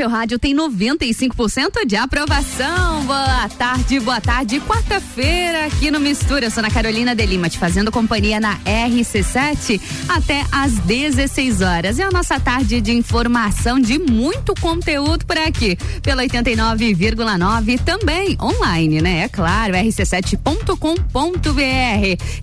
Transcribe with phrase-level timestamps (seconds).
[0.00, 3.04] seu rádio tem 95% de aprovação.
[3.04, 4.58] Boa tarde, boa tarde.
[4.58, 6.46] Quarta-feira aqui no Mistura.
[6.46, 11.98] Eu sou Ana Carolina de Lima, te fazendo companhia na RC7 até às 16 horas.
[11.98, 15.76] É a nossa tarde de informação de muito conteúdo por aqui.
[16.02, 19.24] Pela 89,9 também online, né?
[19.24, 20.80] É claro, rc7.com.br.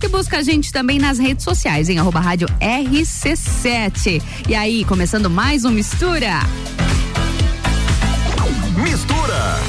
[0.00, 4.22] E busca a gente também nas redes sociais, em arroba rádio RC7.
[4.48, 6.38] E aí, começando mais um Mistura.
[8.88, 9.60] Mistura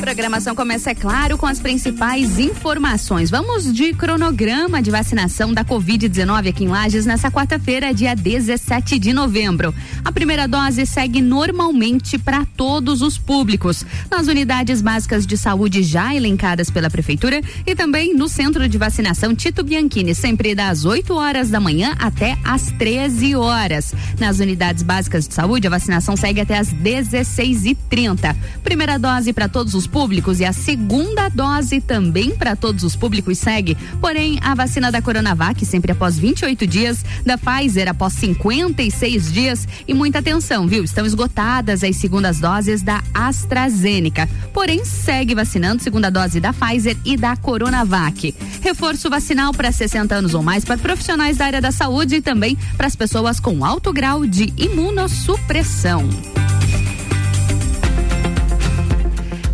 [0.00, 3.30] programação começa, é claro, com as principais informações.
[3.30, 9.12] Vamos de cronograma de vacinação da Covid-19 aqui em Lages nessa quarta-feira, dia 17 de
[9.12, 9.74] novembro.
[10.04, 16.14] A primeira dose segue normalmente para todos os públicos, nas unidades básicas de saúde já
[16.14, 21.50] elencadas pela Prefeitura e também no Centro de Vacinação Tito Bianchini, sempre das 8 horas
[21.50, 23.92] da manhã até às 13 horas.
[24.18, 28.36] Nas unidades básicas de saúde, a vacinação segue até às 16h30.
[28.62, 33.38] Primeira dose para todos os públicos e a segunda dose também para todos os públicos
[33.38, 33.76] segue.
[34.00, 39.94] Porém, a vacina da Coronavac sempre após 28 dias, da Pfizer após 56 dias e
[39.94, 40.84] muita atenção, viu?
[40.84, 44.28] Estão esgotadas as segundas doses da AstraZeneca.
[44.52, 48.34] Porém, segue vacinando segunda dose da Pfizer e da Coronavac.
[48.62, 52.56] Reforço vacinal para 60 anos ou mais para profissionais da área da saúde e também
[52.76, 56.08] para as pessoas com alto grau de imunossupressão.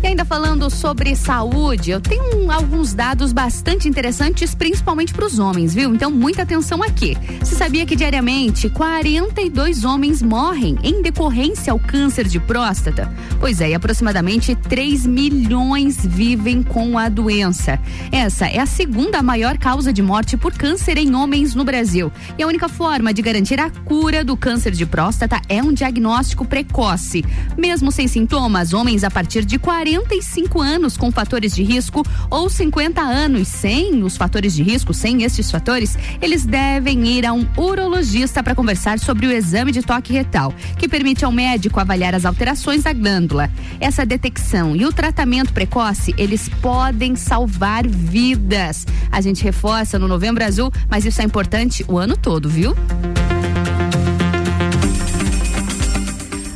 [0.05, 5.73] E ainda falando sobre saúde, eu tenho alguns dados bastante interessantes, principalmente para os homens,
[5.73, 5.95] viu?
[5.95, 7.17] Então, muita atenção aqui.
[7.39, 13.11] Você sabia que diariamente 42 homens morrem em decorrência ao câncer de próstata?
[13.39, 17.79] Pois é, e aproximadamente 3 milhões vivem com a doença.
[18.11, 22.11] Essa é a segunda maior causa de morte por câncer em homens no Brasil.
[22.37, 26.45] E a única forma de garantir a cura do câncer de próstata é um diagnóstico
[26.45, 27.25] precoce.
[27.57, 32.49] Mesmo sem sintomas, homens a partir de 40 45 anos com fatores de risco ou
[32.49, 37.47] 50 anos sem os fatores de risco, sem estes fatores, eles devem ir a um
[37.57, 42.25] urologista para conversar sobre o exame de toque retal, que permite ao médico avaliar as
[42.25, 43.49] alterações da glândula.
[43.79, 48.85] Essa detecção e o tratamento precoce, eles podem salvar vidas.
[49.11, 52.75] A gente reforça no Novembro Azul, mas isso é importante o ano todo, viu?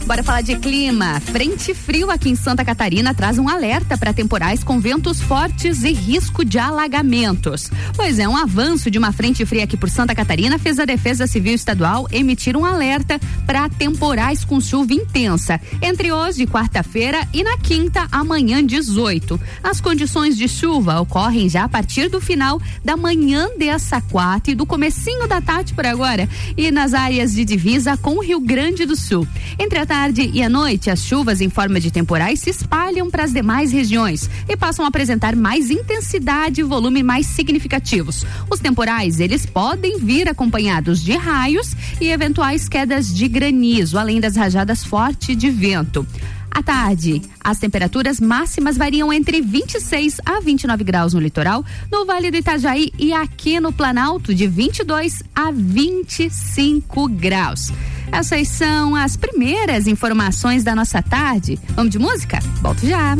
[0.09, 1.20] Bora falar de clima.
[1.20, 5.94] Frente frio aqui em Santa Catarina traz um alerta para temporais com ventos fortes e
[5.94, 7.70] risco de alagamentos.
[7.96, 11.28] Pois é, um avanço de uma frente fria aqui por Santa Catarina fez a Defesa
[11.28, 17.56] Civil Estadual emitir um alerta para temporais com chuva intensa entre hoje, quarta-feira, e na
[17.58, 19.40] quinta, amanhã, 18.
[19.62, 24.56] As condições de chuva ocorrem já a partir do final da manhã dessa quarta e
[24.56, 26.28] do comecinho da tarde por agora
[26.58, 29.28] e nas áreas de divisa com o Rio Grande do Sul.
[29.59, 29.99] Entre a tarde
[30.32, 34.30] e à noite, as chuvas em forma de temporais se espalham para as demais regiões
[34.48, 38.26] e passam a apresentar mais intensidade e volume mais significativos.
[38.50, 44.38] Os temporais, eles podem vir acompanhados de raios e eventuais quedas de granizo, além das
[44.38, 46.08] rajadas fortes de vento.
[46.52, 52.32] À tarde, as temperaturas máximas variam entre 26 a 29 graus no litoral, no Vale
[52.32, 57.72] do Itajaí e aqui no Planalto, de 22 a 25 graus.
[58.12, 61.59] Essas são as primeiras informações da nossa tarde.
[61.76, 62.40] Vamos de música?
[62.62, 63.16] Volto já.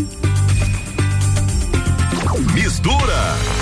[2.54, 3.59] Mistura.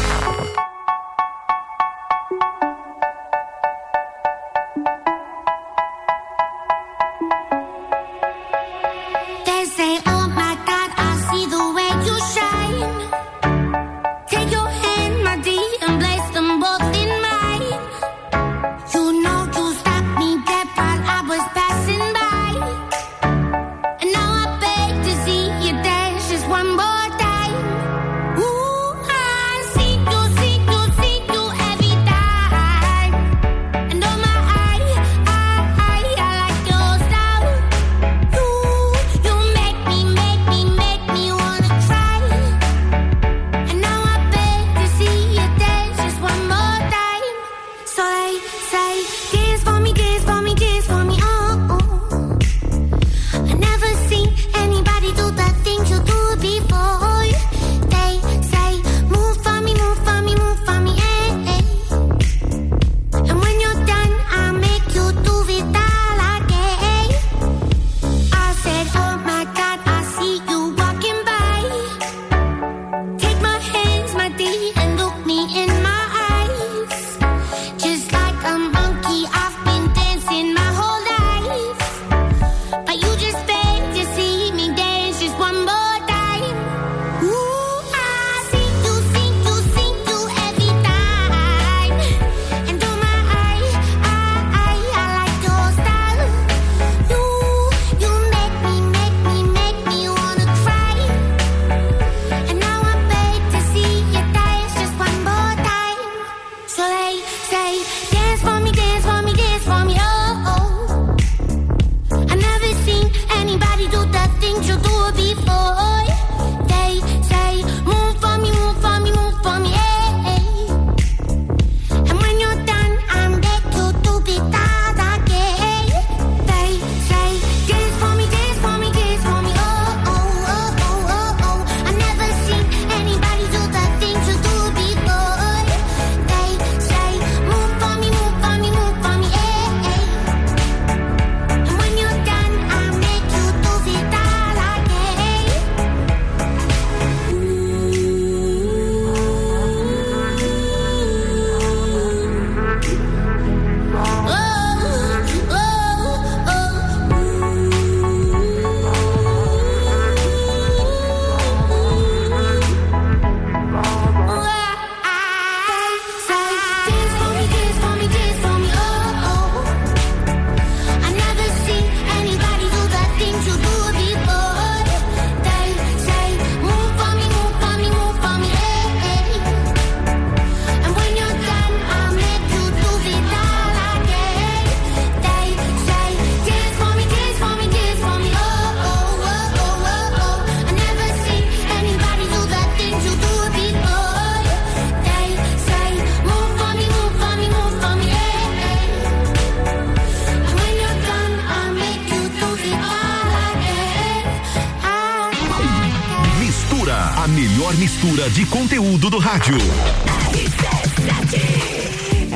[208.49, 209.57] Conteúdo do rádio.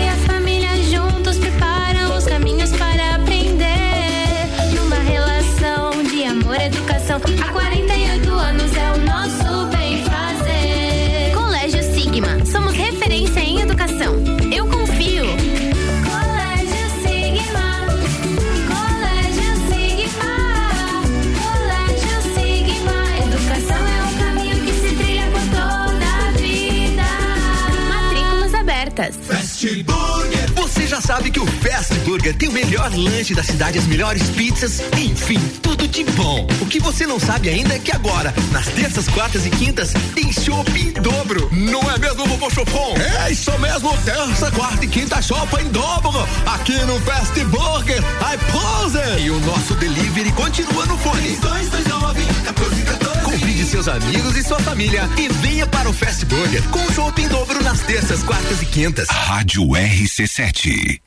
[31.17, 35.39] Sabe que o Fast Burger tem o melhor lanche da cidade, as melhores pizzas, enfim,
[35.63, 36.47] tudo de bom.
[36.61, 40.31] O que você não sabe ainda é que agora, nas terças, quartas e quintas, tem
[40.31, 41.49] chopp em dobro.
[41.51, 42.93] Não é mesmo, vovô Chopon?
[43.25, 46.11] É isso mesmo, terça, quarta e quinta chopp em dobro.
[46.45, 49.23] Aqui no Fast Burger, I pose.
[49.23, 51.35] E o nosso delivery continua no fone.
[51.37, 53.23] 229 1414.
[53.23, 57.27] Convide seus amigos e sua família e venha para o Fast Burger com chopp em
[57.27, 59.09] dobro nas terças, quartas e quintas.
[59.09, 61.06] Rádio RC7.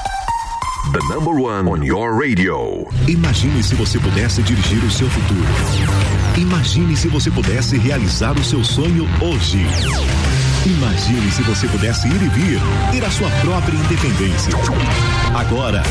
[0.91, 2.85] The number one on your radio.
[3.07, 5.47] Imagine se você pudesse dirigir o seu futuro.
[6.37, 9.65] Imagine se você pudesse realizar o seu sonho hoje.
[10.65, 12.59] Imagine se você pudesse ir e vir,
[12.91, 14.53] ter a sua própria independência.
[15.33, 15.81] Agora,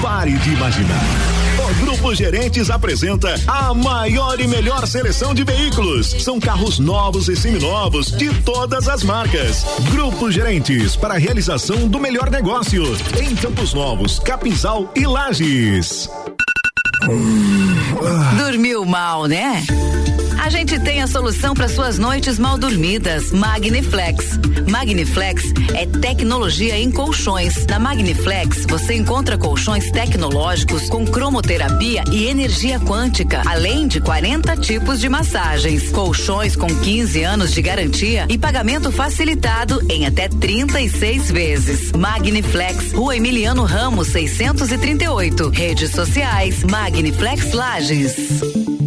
[0.00, 1.47] pare de imaginar.
[1.74, 6.06] Grupo Gerentes apresenta a maior e melhor seleção de veículos.
[6.22, 9.64] São carros novos e seminovos de todas as marcas.
[9.90, 12.84] Grupo Gerentes para a realização do melhor negócio
[13.20, 16.08] em Campos Novos, Capinzal e Lages.
[18.38, 19.62] Dormiu mal, né?
[20.48, 23.30] A gente tem a solução para suas noites mal dormidas.
[23.32, 24.38] Magniflex.
[24.66, 27.66] Magniflex é tecnologia em colchões.
[27.66, 35.00] Na Magniflex você encontra colchões tecnológicos com cromoterapia e energia quântica, além de 40 tipos
[35.00, 35.90] de massagens.
[35.90, 41.92] Colchões com 15 anos de garantia e pagamento facilitado em até 36 vezes.
[41.92, 45.50] Magniflex, Rua Emiliano Ramos 638.
[45.50, 48.77] Redes sociais Magniflex Lages.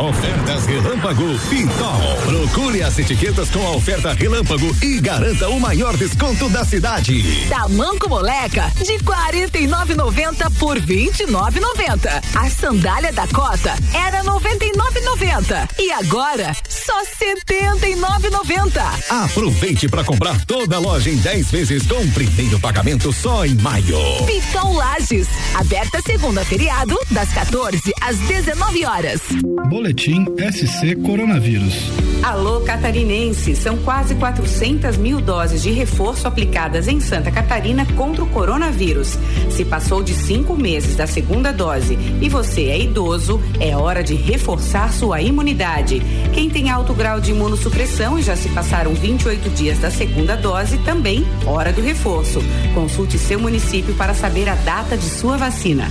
[0.00, 0.43] Ofertas
[0.74, 2.16] Relâmpago Pitol.
[2.26, 7.46] Procure as etiquetas com a oferta Relâmpago e garanta o maior desconto da cidade.
[7.48, 12.10] Tamanco moleca de 49,90 por 29,90.
[12.34, 19.26] A sandália da Cota era 99,90 e agora só 79,90.
[19.26, 23.96] Aproveite para comprar toda a loja em 10 vezes com primeiro pagamento só em maio.
[24.26, 29.20] Pitol Lages, aberta segunda feriado das 14 às 19 horas.
[29.68, 30.24] Boletim
[30.64, 31.74] SC Coronavírus.
[32.22, 38.26] Alô Catarinense, são quase 400 mil doses de reforço aplicadas em Santa Catarina contra o
[38.26, 39.18] coronavírus.
[39.50, 44.14] Se passou de cinco meses da segunda dose e você é idoso, é hora de
[44.14, 46.00] reforçar sua imunidade.
[46.32, 50.78] Quem tem alto grau de imunossupressão e já se passaram 28 dias da segunda dose,
[50.78, 52.40] também hora do reforço.
[52.72, 55.90] Consulte seu município para saber a data de sua vacina.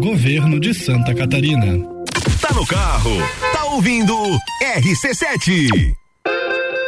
[0.00, 1.93] Governo de Santa Catarina.
[2.46, 3.16] Tá no carro,
[3.54, 4.14] tá ouvindo
[4.62, 5.96] RC7.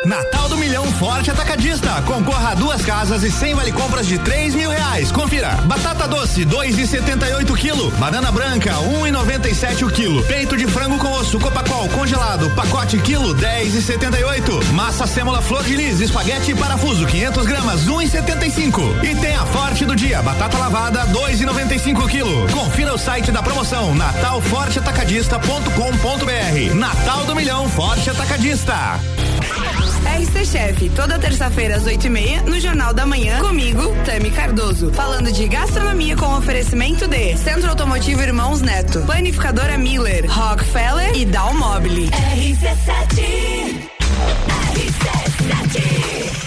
[0.05, 2.03] Natal do Milhão Forte Atacadista.
[2.03, 5.11] Concorra a duas casas e cem vale compras de três mil reais.
[5.11, 5.51] Confira.
[5.65, 7.91] Batata doce, dois e setenta e oito quilo.
[7.93, 10.23] Banana branca, um e noventa e sete o quilo.
[10.25, 14.65] Peito de frango com osso, copacol, congelado, pacote quilo, dez e setenta e oito.
[14.73, 18.83] Massa sêmola flor de lis, espaguete e parafuso, 500 gramas, um e setenta e cinco.
[19.03, 22.47] E tem a Forte do dia, batata lavada, dois e noventa e cinco quilo.
[22.53, 26.75] Confira o site da promoção, natalforteatacadista.com.br.
[26.75, 29.01] Natal do Milhão Forte Atacadista.
[30.07, 34.93] RC Chef, toda terça-feira às oito e meia, no Jornal da Manhã, comigo, Tami Cardoso,
[34.93, 42.11] falando de gastronomia com oferecimento de Centro Automotivo Irmãos Neto, Planificadora Miller, Rockefeller e Dalmobile.
[42.11, 43.87] RC7
[44.77, 46.46] RC7,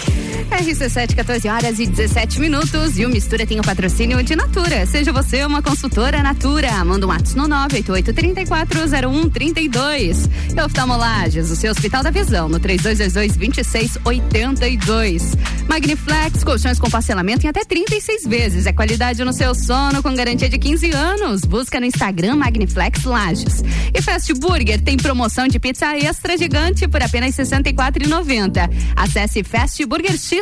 [1.20, 2.98] 14 horas e 17 minutos.
[2.98, 4.84] E o Mistura tem o patrocínio de Natura.
[4.84, 6.84] Seja você uma consultora Natura.
[6.84, 10.28] Manda um ato no 988-340132.
[10.56, 15.38] E oftalmolages, o seu Hospital da Visão, no 3222-2682.
[15.68, 18.66] Magniflex, colchões com parcelamento em até 36 vezes.
[18.66, 21.42] É qualidade no seu sono com garantia de 15 anos.
[21.42, 23.62] Busca no Instagram Magniflex Lages.
[23.94, 28.68] E Fast Burger tem promoção de pizza extra gigante por apenas R$ 64,90.
[28.96, 29.44] Acesse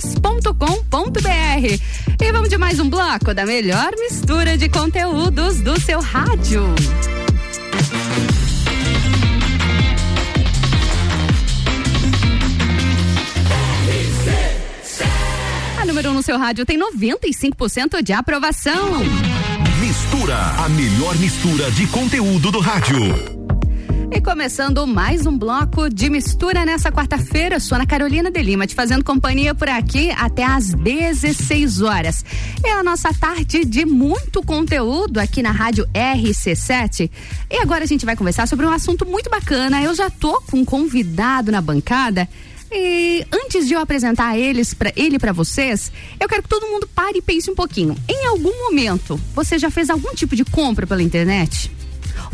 [0.09, 1.81] fastburgerx.com.br.
[2.21, 6.65] E vamos de mais um bloco da melhor mistura de conteúdos do seu rádio.
[15.81, 18.99] A número 1 um no seu rádio tem 95% de aprovação.
[19.81, 23.38] Mistura, a melhor mistura de conteúdo do rádio.
[24.11, 28.75] E começando mais um bloco de mistura nessa quarta-feira, sou Ana Carolina de Lima, te
[28.75, 32.25] fazendo companhia por aqui até às 16 horas.
[32.65, 37.11] É a nossa tarde de muito conteúdo aqui na Rádio RC7.
[37.51, 39.83] E agora a gente vai conversar sobre um assunto muito bacana.
[39.83, 42.27] Eu já tô com um convidado na bancada.
[42.73, 46.89] E antes de eu apresentar eles pra, ele para vocês, eu quero que todo mundo
[46.95, 47.95] pare e pense um pouquinho.
[48.09, 51.71] Em algum momento, você já fez algum tipo de compra pela internet?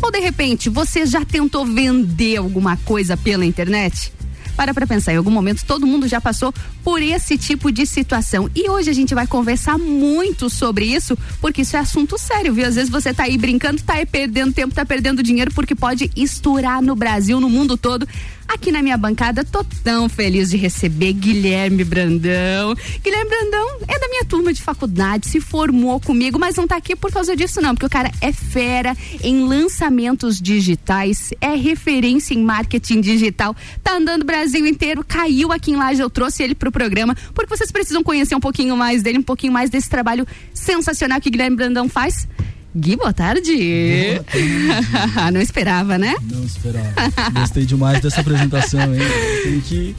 [0.05, 4.13] Ou de repente você já tentou vender alguma coisa pela internet?
[4.55, 8.47] Para pra pensar, em algum momento todo mundo já passou por esse tipo de situação.
[8.53, 12.67] E hoje a gente vai conversar muito sobre isso, porque isso é assunto sério, viu?
[12.67, 16.11] Às vezes você tá aí brincando, tá aí perdendo tempo, tá perdendo dinheiro, porque pode
[16.15, 18.07] estourar no Brasil, no mundo todo.
[18.47, 22.75] Aqui na minha bancada, tô tão feliz de receber Guilherme Brandão.
[23.03, 26.95] Guilherme Brandão é da minha turma de faculdade, se formou comigo, mas não tá aqui
[26.95, 32.43] por causa disso, não, porque o cara é fera em lançamentos digitais, é referência em
[32.43, 36.71] marketing digital, tá andando o Brasil inteiro, caiu aqui em Laje, eu trouxe ele pro
[36.71, 41.19] programa, porque vocês precisam conhecer um pouquinho mais dele, um pouquinho mais desse trabalho sensacional
[41.19, 42.27] que Guilherme Brandão faz.
[42.77, 43.53] Gui, boa tarde.
[44.15, 45.31] Boa tarde.
[45.31, 46.13] Não esperava, né?
[46.29, 46.93] Não esperava.
[47.33, 49.01] Gostei demais dessa apresentação, hein?
[49.43, 49.95] Tem que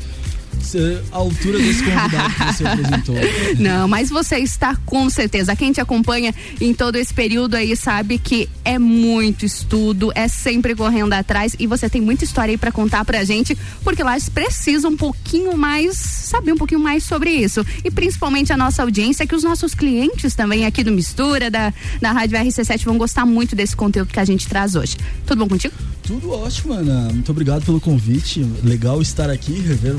[1.12, 3.14] a altura desse convidado que você apresentou.
[3.58, 5.54] Não, mas você está com certeza.
[5.54, 10.74] Quem te acompanha em todo esse período aí sabe que é muito estudo, é sempre
[10.74, 14.28] correndo atrás e você tem muita história aí para contar pra gente, porque lá eles
[14.28, 17.64] precisam um pouquinho mais, saber um pouquinho mais sobre isso.
[17.84, 22.12] E principalmente a nossa audiência, que os nossos clientes também aqui do Mistura, da, da
[22.12, 24.96] Rádio RC7, vão gostar muito desse conteúdo que a gente traz hoje.
[25.26, 25.74] Tudo bom contigo?
[26.02, 27.12] Tudo ótimo, Ana.
[27.12, 28.46] Muito obrigado pelo convite.
[28.62, 29.96] Legal estar aqui, rever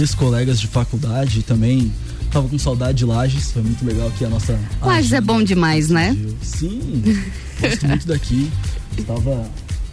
[0.00, 1.92] ex-colegas de faculdade também
[2.30, 4.58] tava com saudade de Lages, foi muito legal aqui a nossa.
[4.80, 6.16] Lages é bom demais, né?
[6.42, 7.02] Sim,
[7.60, 8.50] gosto muito daqui.
[8.96, 9.44] Estava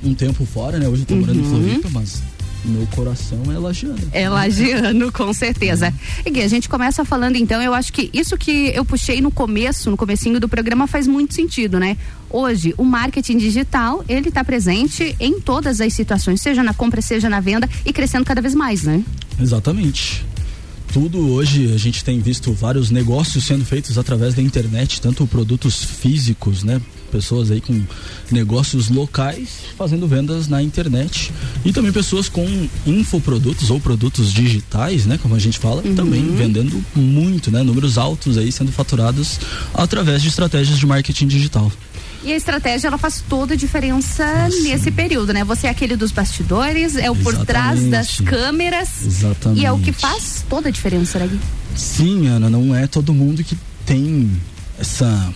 [0.03, 0.87] um tempo fora, né?
[0.87, 1.45] Hoje eu tô morando Uhum.
[1.45, 1.49] em
[1.79, 2.21] Floripa, mas
[2.65, 3.99] meu coração é lagiano.
[4.11, 5.93] É lagiano, com certeza.
[6.25, 9.31] E Gui, a gente começa falando então, eu acho que isso que eu puxei no
[9.31, 11.97] começo, no comecinho do programa faz muito sentido, né?
[12.29, 17.29] Hoje, o marketing digital, ele está presente em todas as situações, seja na compra, seja
[17.29, 19.03] na venda e crescendo cada vez mais, né?
[19.39, 20.25] Exatamente.
[20.91, 25.83] Tudo hoje a gente tem visto vários negócios sendo feitos através da internet, tanto produtos
[25.83, 26.81] físicos, né?
[27.11, 27.83] Pessoas aí com
[28.31, 31.31] negócios locais fazendo vendas na internet
[31.63, 32.45] e também pessoas com
[32.85, 35.17] infoprodutos ou produtos digitais, né?
[35.21, 37.63] Como a gente fala, também vendendo muito, né?
[37.63, 39.39] Números altos aí sendo faturados
[39.73, 41.71] através de estratégias de marketing digital.
[42.23, 45.43] E a estratégia ela faz toda a diferença nesse período, né?
[45.43, 49.05] Você é aquele dos bastidores, é o por trás das câmeras.
[49.05, 49.61] Exatamente.
[49.61, 51.39] E é o que faz toda a diferença, né?
[51.75, 54.29] Sim, Ana, não é todo mundo que tem
[54.77, 55.33] essa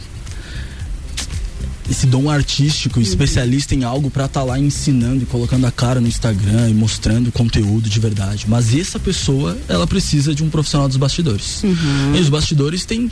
[1.91, 3.03] esse dom artístico, Uhum.
[3.03, 7.31] especialista em algo para estar lá ensinando e colocando a cara no Instagram e mostrando
[7.31, 8.45] conteúdo de verdade.
[8.47, 11.61] Mas essa pessoa, ela precisa de um profissional dos bastidores.
[11.63, 12.15] Uhum.
[12.15, 13.09] E os bastidores têm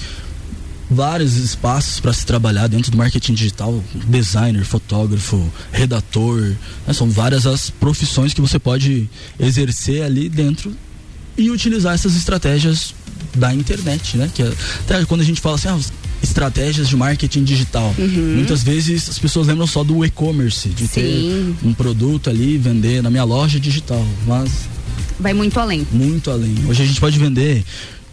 [0.90, 6.42] vários espaços para se trabalhar dentro do marketing digital, designer, fotógrafo, redator,
[6.88, 6.94] né?
[6.94, 9.08] são várias as profissões que você pode
[9.40, 10.76] exercer ali dentro
[11.38, 12.94] e utilizar essas estratégias
[13.36, 14.32] da internet, né?
[14.34, 15.80] Que é- até quando a gente fala assim, ah,
[16.22, 18.36] estratégias de marketing digital, Uhum.
[18.36, 21.02] muitas vezes as pessoas lembram só do e-commerce, de Sim.
[21.62, 24.50] ter um produto ali, vender na minha loja digital, mas
[25.20, 25.86] Vai muito além.
[25.92, 26.56] muito além.
[26.68, 27.64] Hoje a gente pode vender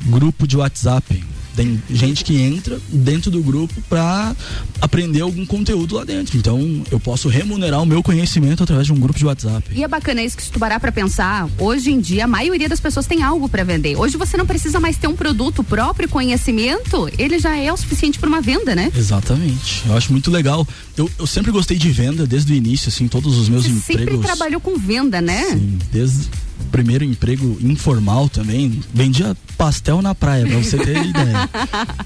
[0.06, 1.22] grupo de WhatsApp.
[1.56, 4.36] Tem gente que entra dentro do grupo para
[4.80, 6.36] aprender algum conteúdo lá dentro.
[6.36, 9.66] Então, eu posso remunerar o meu conhecimento através de um grupo de WhatsApp.
[9.72, 12.68] E é bacana isso que se tu parar pra pensar, hoje em dia a maioria
[12.68, 13.96] das pessoas tem algo pra vender.
[13.96, 18.18] Hoje você não precisa mais ter um produto próprio conhecimento, ele já é o suficiente
[18.18, 18.92] para uma venda, né?
[18.94, 19.82] Exatamente.
[19.86, 20.66] Eu acho muito legal.
[20.96, 24.14] Eu, eu sempre gostei de venda desde o início, assim, todos os meus Você empregos.
[24.14, 25.44] sempre trabalhou com venda, né?
[25.50, 26.28] Sim, desde
[26.70, 28.80] primeiro emprego informal também.
[28.92, 31.48] Vendia pastel na praia, pra você ter ideia.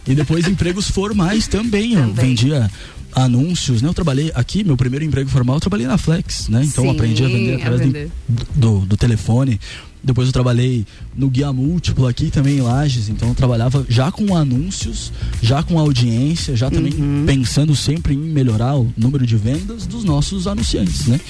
[0.06, 1.94] E depois empregos formais também.
[1.94, 2.70] Eu vendia
[3.12, 3.88] anúncios, né?
[3.88, 6.62] Eu trabalhei aqui, meu primeiro emprego formal, eu trabalhei na Flex, né?
[6.64, 8.10] Então Sim, aprendi a vender a através do-
[8.54, 9.58] do, do telefone.
[10.02, 14.34] Depois eu trabalhei no Guia Múltiplo aqui também em Lages, então eu trabalhava já com
[14.34, 17.24] anúncios, já com audiência, já também Uhum.
[17.26, 21.20] pensando sempre em melhorar o número de vendas dos nossos anunciantes, né?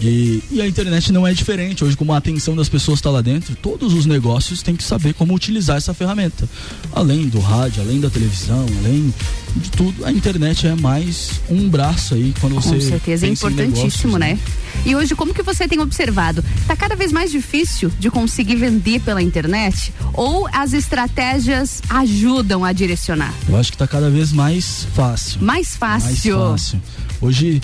[0.00, 1.84] E, e a internet não é diferente.
[1.84, 5.14] Hoje, como a atenção das pessoas está lá dentro, todos os negócios têm que saber
[5.14, 6.48] como utilizar essa ferramenta.
[6.92, 9.12] Além do rádio, além da televisão, além
[9.56, 12.74] de tudo, a internet é mais um braço aí quando você.
[12.74, 14.38] Com certeza, é importantíssimo, negócios, né?
[14.86, 16.44] E hoje, como que você tem observado?
[16.66, 19.92] Tá cada vez mais difícil de conseguir vender pela internet?
[20.14, 23.34] Ou as estratégias ajudam a direcionar?
[23.48, 25.42] Eu acho que está cada vez mais fácil.
[25.42, 26.38] Mais fácil.
[26.38, 26.82] Mais fácil.
[27.20, 27.60] Hoje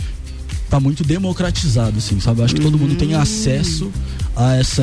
[0.75, 2.41] tá muito democratizado, assim, sabe?
[2.41, 3.93] Eu acho que todo mundo tem acesso
[4.35, 4.83] a essa.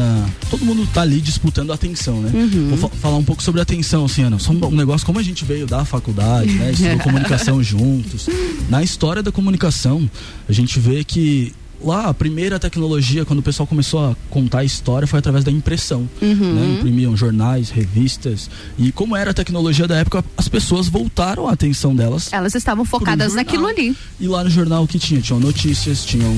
[0.49, 2.31] Todo mundo tá ali disputando a atenção, né?
[2.33, 2.69] Uhum.
[2.69, 4.39] Vou fa- falar um pouco sobre atenção, assim, Ana.
[4.39, 6.71] Só um, um negócio, como a gente veio da faculdade, né?
[6.71, 8.29] Estudou comunicação juntos.
[8.69, 10.09] Na história da comunicação,
[10.47, 14.63] a gente vê que lá a primeira tecnologia, quando o pessoal começou a contar a
[14.63, 16.07] história, foi através da impressão.
[16.21, 16.53] Uhum.
[16.53, 16.75] né?
[16.77, 18.49] Imprimiam jornais, revistas.
[18.77, 22.85] E como era a tecnologia da época, as pessoas voltaram a atenção delas Elas estavam
[22.85, 23.95] focadas naquilo ali.
[24.19, 25.21] e lá no jornal o que tinha?
[25.21, 26.35] Tinham notícias, tinham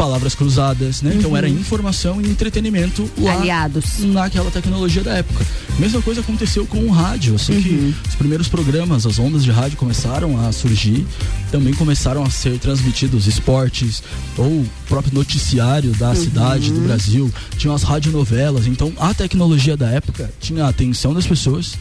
[0.00, 1.12] palavras cruzadas, né?
[1.14, 1.36] Então Uhum.
[1.36, 3.98] era informação e entretenimento lá Aliados.
[3.98, 5.44] naquela tecnologia da época.
[5.78, 7.62] Mesma coisa aconteceu com o rádio, assim Uhum.
[7.62, 11.06] que os primeiros programas, as ondas de rádio começaram a surgir,
[11.52, 14.02] também começaram a ser transmitidos esportes
[14.38, 16.14] ou o próprio noticiário da Uhum.
[16.16, 21.26] cidade, do Brasil, tinham as radionovelas, então a tecnologia da época tinha a atenção das
[21.26, 21.74] pessoas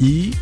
[0.00, 0.32] e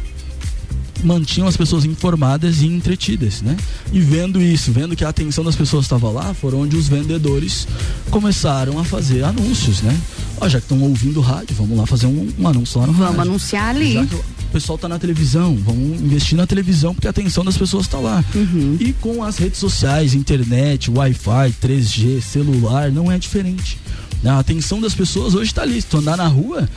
[1.02, 3.56] mantinham as pessoas informadas e entretidas, né?
[3.92, 7.66] E vendo isso, vendo que a atenção das pessoas estava lá, foram onde os vendedores
[8.10, 9.98] começaram a fazer anúncios, né?
[10.40, 13.16] Ó, já que estão ouvindo rádio, vamos lá fazer um, um anúncio lá no Vamos
[13.16, 13.30] rádio.
[13.30, 13.92] anunciar ali.
[13.94, 17.56] Já que o pessoal tá na televisão, vamos investir na televisão porque a atenção das
[17.56, 18.24] pessoas está lá.
[18.34, 18.76] Uhum.
[18.78, 23.78] E com as redes sociais, internet, Wi-Fi, 3G, celular, não é diferente.
[24.24, 25.80] A atenção das pessoas hoje está ali.
[25.80, 26.68] Se tu andar na rua,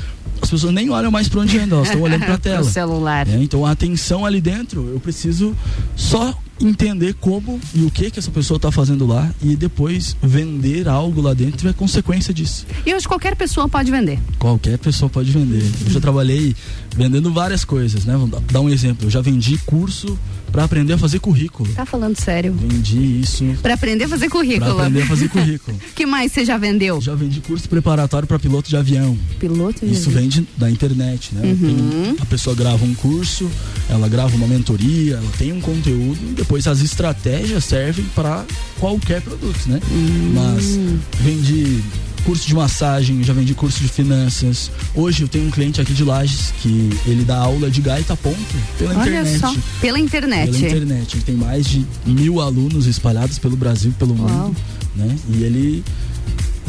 [0.41, 2.63] as pessoas nem olham mais para onde andam, elas estão olhando para a tela.
[2.63, 3.27] celular.
[3.27, 5.55] É, então a atenção ali dentro, eu preciso
[5.95, 10.87] só entender como e o que que essa pessoa está fazendo lá e depois vender
[10.87, 12.65] algo lá dentro é consequência disso.
[12.85, 14.17] E hoje qualquer pessoa pode vender.
[14.39, 15.69] Qualquer pessoa pode vender.
[15.85, 16.55] Eu já trabalhei
[16.95, 18.15] vendendo várias coisas, né?
[18.15, 19.05] Vou dar um exemplo.
[19.05, 20.17] Eu já vendi curso
[20.55, 21.69] para aprender a fazer currículo.
[21.73, 22.53] Tá falando sério?
[22.53, 24.75] Vendi isso Pra aprender a fazer currículo.
[24.75, 25.77] para aprender a fazer currículo.
[25.93, 27.01] que mais você já vendeu?
[27.01, 29.17] Já vendi curso preparatório para piloto de avião.
[29.37, 30.21] Piloto de Isso avião.
[30.23, 31.41] vende da internet, né?
[31.45, 32.13] Uhum.
[32.13, 33.51] Tem- a pessoa grava um curso,
[33.89, 38.45] ela grava uma mentoria, ela tem um conteúdo depois as estratégias servem para
[38.79, 39.81] qualquer produto, né?
[39.91, 40.31] Hum.
[40.33, 40.79] Mas
[41.19, 41.83] vendi
[42.25, 44.71] curso de massagem, já vendi curso de finanças.
[44.95, 48.35] Hoje eu tenho um cliente aqui de Lages que ele dá aula de gaita ponto
[48.79, 49.39] pela Olha internet.
[49.39, 50.51] só, pela internet.
[50.51, 51.15] Pela internet.
[51.15, 54.27] Ele tem mais de mil alunos espalhados pelo Brasil e pelo Uau.
[54.27, 54.57] mundo.
[54.95, 55.15] Né?
[55.29, 55.83] E ele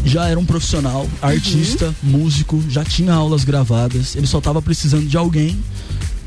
[0.04, 4.14] já era um profissional, artista, músico, já tinha aulas gravadas.
[4.14, 5.58] Ele só estava precisando de alguém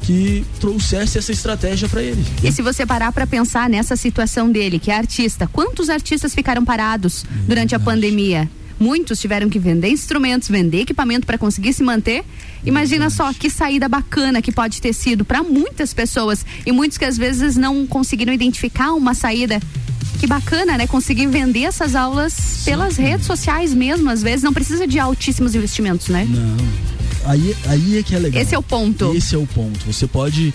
[0.02, 2.26] que trouxesse essa estratégia para ele.
[2.44, 6.65] E se você parar pra pensar nessa situação dele, que é artista, quantos artistas ficaram
[6.65, 8.50] parados durante a pandemia?
[8.80, 12.24] Muitos tiveram que vender instrumentos, vender equipamento para conseguir se manter.
[12.65, 17.06] Imagina só que saída bacana que pode ter sido para muitas pessoas e muitos que
[17.06, 19.60] às vezes não conseguiram identificar uma saída
[20.20, 20.86] que bacana, né?
[20.86, 22.72] Conseguir vender essas aulas Sim.
[22.72, 24.44] pelas redes sociais mesmo, às vezes.
[24.44, 26.28] Não precisa de altíssimos investimentos, né?
[26.30, 26.89] Não.
[27.26, 28.42] Aí, aí é que é legal.
[28.42, 29.15] Esse é o ponto.
[29.15, 29.80] Esse é o ponto.
[29.86, 30.54] Você pode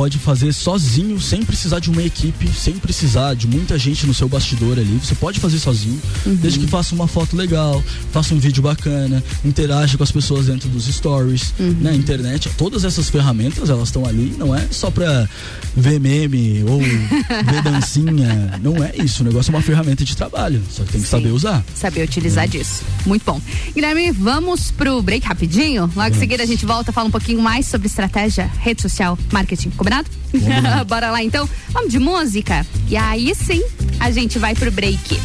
[0.00, 4.26] pode fazer sozinho, sem precisar de uma equipe, sem precisar de muita gente no seu
[4.26, 4.98] bastidor ali.
[4.98, 6.36] Você pode fazer sozinho, uhum.
[6.36, 10.70] desde que faça uma foto legal, faça um vídeo bacana, interaja com as pessoas dentro
[10.70, 11.76] dos stories, uhum.
[11.82, 12.48] na internet.
[12.56, 15.28] Todas essas ferramentas, elas estão ali, não é só pra
[15.76, 16.80] ver meme ou
[17.52, 18.58] ver dancinha.
[18.62, 19.22] Não é isso.
[19.22, 20.62] O negócio é uma ferramenta de trabalho.
[20.70, 21.10] Só que tem que Sim.
[21.10, 21.62] saber usar.
[21.74, 22.48] Saber utilizar é.
[22.48, 22.84] disso.
[23.04, 23.38] Muito bom.
[23.74, 25.90] Guilherme, vamos pro break rapidinho.
[25.94, 29.68] Logo em seguida a gente volta, fala um pouquinho mais sobre estratégia, rede social, marketing.
[29.90, 30.08] Combinado?
[30.86, 31.48] Bora lá então.
[31.70, 32.64] Vamos de música.
[32.88, 33.62] E aí sim,
[33.98, 35.20] a gente vai pro break.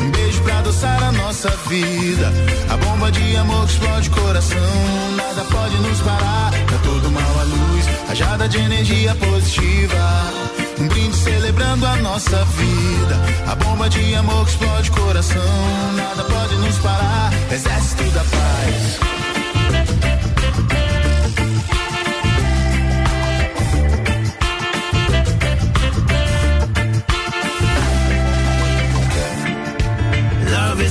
[0.00, 2.32] Um beijo pra adoçar a nossa vida.
[2.68, 5.16] A bomba de amor que explode o coração.
[5.16, 6.52] Nada pode nos parar.
[6.64, 7.86] Pra todo mal a luz.
[8.08, 10.32] Rajada de energia positiva.
[10.78, 13.20] Um brinde celebrando a nossa vida.
[13.50, 15.92] A bomba de amor que explode o coração.
[15.96, 17.32] Nada pode nos parar.
[17.50, 19.19] Exército da paz.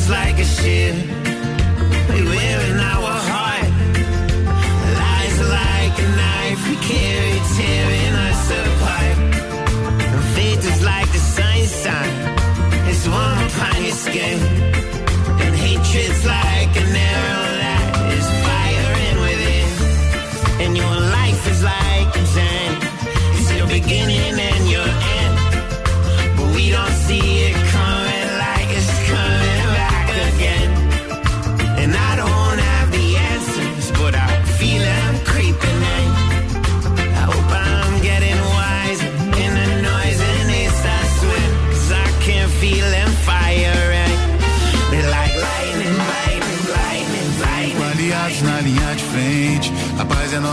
[0.10, 1.19] Like a ship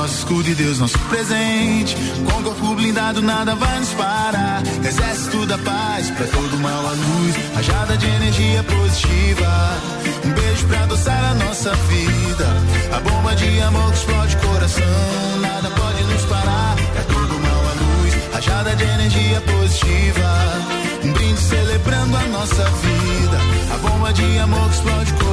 [0.06, 1.96] nosso escudo e Deus nosso presente.
[2.30, 4.62] Com corpo blindado, nada vai nos parar.
[4.84, 7.34] Exército da paz, pra todo mal a luz.
[7.56, 9.82] Rajada de energia positiva.
[10.24, 12.46] Um beijo pra adoçar a nossa vida.
[12.96, 15.40] A bomba de amor que explode o coração.
[15.40, 16.76] Nada pode nos parar.
[16.76, 18.14] Pra todo mal a luz.
[18.32, 20.28] Rajada de energia positiva.
[21.02, 23.38] Um brinde celebrando a nossa vida.
[23.74, 25.25] A bomba de amor que explode o coração.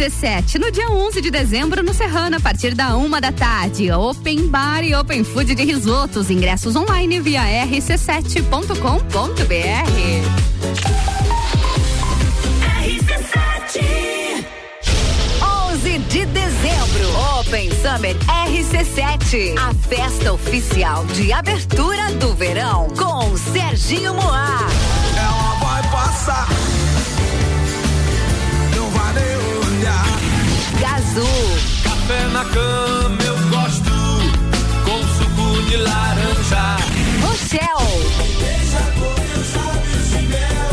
[0.00, 3.92] RC7, no dia 11 de dezembro, no Serrano, a partir da uma da tarde.
[3.92, 6.30] Open Bar e Open Food de risotos.
[6.30, 8.70] Ingressos online via rc7.com.br.
[12.82, 13.84] RC7.
[15.68, 18.16] 11 de dezembro, Open Summer
[18.48, 19.54] RC7.
[19.58, 24.66] A festa oficial de abertura do verão com Serginho Moá.
[25.14, 26.69] Ela vai passar.
[30.80, 31.28] Gazu.
[31.84, 33.92] Café na cama eu gosto.
[34.84, 36.76] Com suco de laranja.
[37.22, 38.00] Rochelle.
[38.98, 39.50] Com os
[40.10, 40.72] de mel.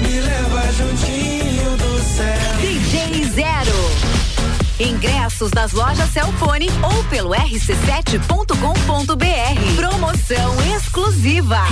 [0.00, 2.56] Me leva juntinho do céu.
[2.60, 3.78] DJ Zero.
[4.78, 9.74] Ingressos nas lojas Celfone ou pelo rc7.com.br.
[9.76, 11.62] Promoção exclusiva.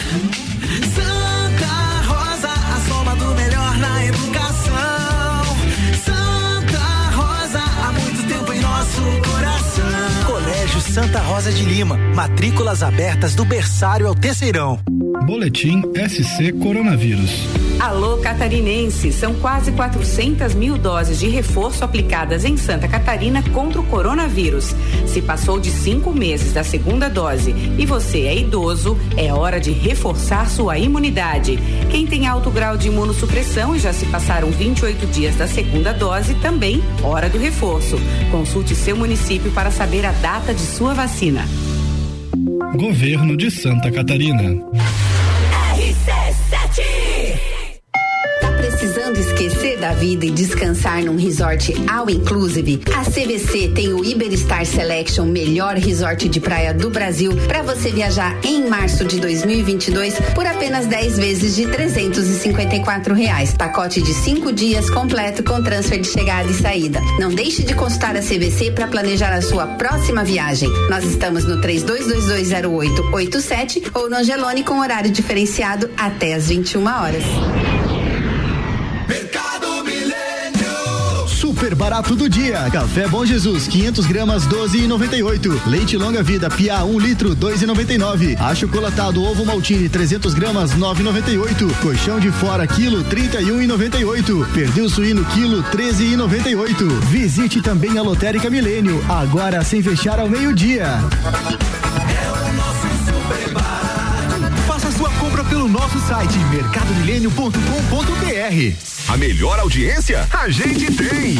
[0.94, 5.58] Santa Rosa, a soma do melhor na educação.
[6.04, 10.24] Santa Rosa, há muito tempo em nosso coração.
[10.26, 14.82] Colégio Santa Rosa de Lima, matrículas abertas do berçário ao terceirão.
[15.26, 17.48] Boletim SC Coronavírus.
[17.80, 23.86] Alô Catarinense, são quase 400 mil doses de reforço aplicadas em Santa Catarina contra o
[23.86, 24.76] coronavírus.
[25.06, 29.72] Se passou de cinco meses da segunda dose e você é idoso, é hora de
[29.72, 31.60] reforçar sua imunidade.
[31.90, 36.36] Quem tem alto grau de imunossupressão e já se passaram 28 dias da segunda dose,
[36.36, 37.98] também hora do reforço.
[38.32, 41.46] Consulte seu município para saber a data de sua vacina.
[42.76, 44.62] Governo de Santa Catarina.
[49.88, 52.82] Da vida e descansar num resort all inclusive?
[52.94, 58.38] A CVC tem o Iberstar Selection, melhor resort de praia do Brasil, para você viajar
[58.44, 63.54] em março de 2022 por apenas 10 vezes de 354 reais.
[63.54, 67.00] Pacote de cinco dias completo com transfer de chegada e saída.
[67.18, 70.68] Não deixe de consultar a CVC para planejar a sua próxima viagem.
[70.90, 77.24] Nós estamos no 32220887 ou no Angelone com horário diferenciado até às 21 horas.
[81.58, 82.70] Super barato do dia.
[82.70, 85.66] Café Bom Jesus, 500 gramas, 12,98.
[85.66, 88.40] Leite longa vida, Pia 1 litro, 2,99.
[88.40, 91.74] Achocolatado ovo maltine, 300 gramas, 9,98.
[91.82, 94.46] Colchão de fora, quilo, 31,98.
[94.54, 96.88] Perdeu suíno, quilo, 13,98.
[97.10, 100.86] Visite também a Lotérica Milênio, agora sem fechar ao meio-dia.
[105.68, 109.12] Nosso site mercadomilênio.com.br.
[109.12, 111.36] A melhor audiência a gente tem.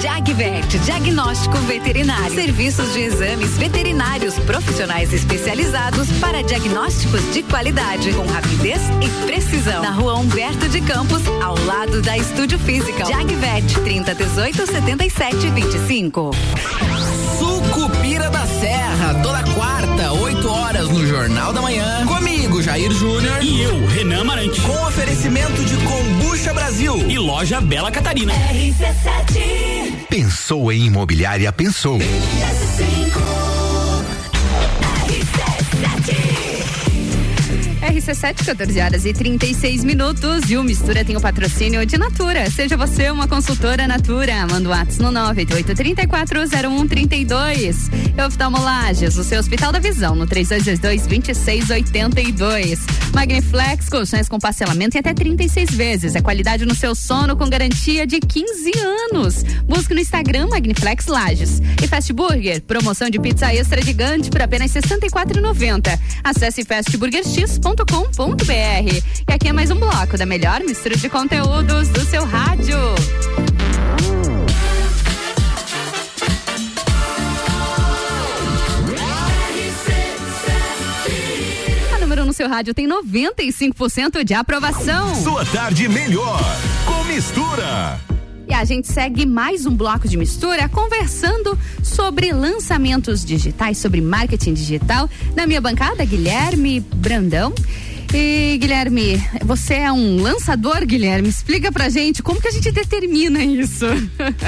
[0.00, 2.34] Jagvet, diagnóstico veterinário.
[2.34, 9.82] Serviços de exames veterinários profissionais especializados para diagnósticos de qualidade, com rapidez e precisão.
[9.82, 13.04] Na rua Humberto de Campos, ao lado da Estúdio Física.
[13.06, 16.30] Jagvet, 30 18 77 25.
[17.38, 19.55] Sucupira da Serra, toda quarta, 8
[20.86, 22.06] horas no Jornal da Manhã.
[22.06, 23.42] Comigo, Jair Júnior.
[23.42, 24.60] E eu, Renan Amarante.
[24.60, 26.96] Com oferecimento de Combucha Brasil.
[27.08, 28.32] E loja Bela Catarina.
[28.32, 30.06] RC7.
[30.08, 31.98] Pensou em imobiliária, pensou.
[38.06, 40.48] RC7, 14 horas e 36 minutos.
[40.48, 42.48] E o Mistura tem o patrocínio de Natura.
[42.50, 44.46] Seja você uma consultora Natura.
[44.46, 47.76] Manda o WhatsApp no 988-340132.
[48.24, 52.78] Oftalmolages, o seu Hospital da Visão, no 3222-2682.
[53.12, 56.14] Magniflex, colchões com parcelamento em até 36 vezes.
[56.14, 58.70] É qualidade no seu sono com garantia de 15
[59.10, 59.42] anos.
[59.64, 61.60] Busque no Instagram Magniflex Lages.
[61.82, 65.98] E Fast Burger, promoção de pizza extra gigante por apenas R$ 64,90.
[66.22, 69.02] Acesse fastburgerx.com www.radiocultura.com.br.
[69.28, 72.76] E aqui é mais um bloco da melhor mistura de conteúdos do seu rádio.
[81.94, 85.14] A número no seu rádio tem 95% de aprovação.
[85.22, 86.40] Sua tarde melhor
[86.84, 88.00] com mistura.
[88.48, 94.54] E a gente segue mais um bloco de mistura conversando sobre lançamentos digitais, sobre marketing
[94.54, 95.10] digital.
[95.34, 97.52] Na minha bancada, Guilherme Brandão.
[98.14, 101.28] E Guilherme, você é um lançador, Guilherme?
[101.28, 103.84] Explica pra gente como que a gente determina isso.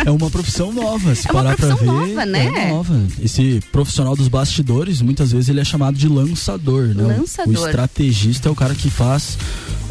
[0.07, 1.85] É uma profissão nova, se é uma parar pra ver.
[1.85, 2.47] nova, né?
[2.47, 3.07] É nova.
[3.23, 7.17] Esse profissional dos bastidores, muitas vezes ele é chamado de lançador, né?
[7.19, 7.53] Lançador.
[7.53, 9.37] O estrategista é o cara que faz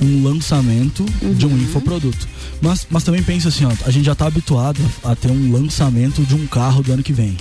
[0.02, 1.34] um lançamento uhum.
[1.34, 2.28] de um infoproduto.
[2.62, 6.24] Mas, mas também pensa assim, ó, a gente já está habituado a ter um lançamento
[6.24, 7.38] de um carro do ano que vem.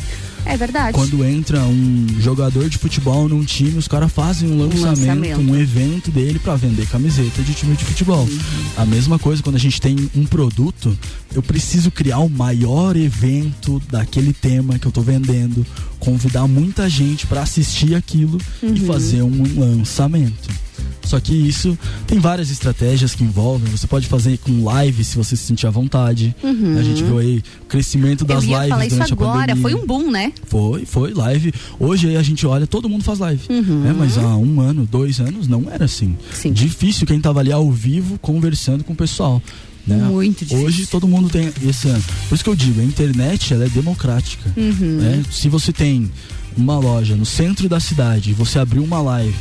[0.46, 0.92] É verdade.
[0.92, 5.40] Quando entra um jogador de futebol num time, os caras fazem um lançamento, um lançamento,
[5.40, 8.24] um evento dele para vender camiseta de time de futebol.
[8.24, 8.38] Uhum.
[8.76, 10.96] A mesma coisa quando a gente tem um produto,
[11.34, 15.66] eu preciso criar o maior evento daquele tema que eu tô vendendo,
[15.98, 18.74] convidar muita gente para assistir aquilo uhum.
[18.74, 20.65] e fazer um lançamento.
[21.06, 23.70] Só que isso tem várias estratégias que envolvem.
[23.70, 26.34] Você pode fazer com live se você se sentir à vontade.
[26.42, 26.78] Uhum.
[26.78, 29.30] A gente viu aí o crescimento das Eu ia lives falar isso durante agora.
[29.30, 29.62] a pandemia.
[29.62, 30.32] Foi um boom, né?
[30.46, 31.52] Foi, foi live.
[31.78, 33.42] Hoje aí a gente olha, todo mundo faz live.
[33.48, 33.86] Uhum.
[33.86, 36.16] É, mas há um ano, dois anos, não era assim.
[36.32, 36.52] Sim.
[36.52, 39.40] Difícil quem tava ali ao vivo conversando com o pessoal.
[39.86, 39.96] Né?
[39.96, 40.66] Muito difícil.
[40.66, 41.88] Hoje todo mundo tem esse.
[42.28, 44.52] Por isso que eu digo, a internet ela é democrática.
[44.56, 44.98] Uhum.
[45.00, 45.22] Né?
[45.30, 46.10] Se você tem
[46.56, 49.34] uma loja no centro da cidade e você abrir uma live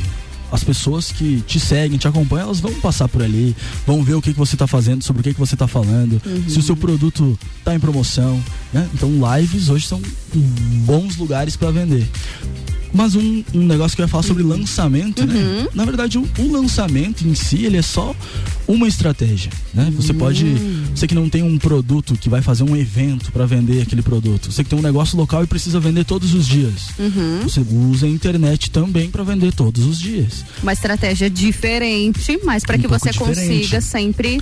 [0.51, 4.21] as pessoas que te seguem, te acompanham, elas vão passar por ali, vão ver o
[4.21, 6.49] que, que você está fazendo, sobre o que, que você está falando, Uhum.
[6.49, 8.41] se o seu produto está em promoção.
[8.71, 8.87] Né?
[8.93, 10.01] Então, lives hoje são
[10.85, 12.07] bons lugares para vender.
[12.95, 15.27] Mas um, um, negócio que eu ia falar sobre lançamento, Uhum.
[15.27, 15.67] né?
[15.73, 18.15] Na verdade, o, o, lançamento em si, ele é só
[18.67, 19.91] uma estratégia, né?
[19.97, 20.17] Você Uhum.
[20.17, 20.45] pode,
[20.95, 24.51] você que não tem um produto que vai fazer um evento para vender aquele produto,
[24.51, 27.41] você que tem um negócio local e precisa vender todos os dias, Uhum.
[27.43, 27.59] você
[27.91, 30.45] usa a internet também para vender todos os dias.
[30.63, 33.59] Uma estratégia diferente, mas para Um que você diferente.
[33.59, 34.41] consiga sempre.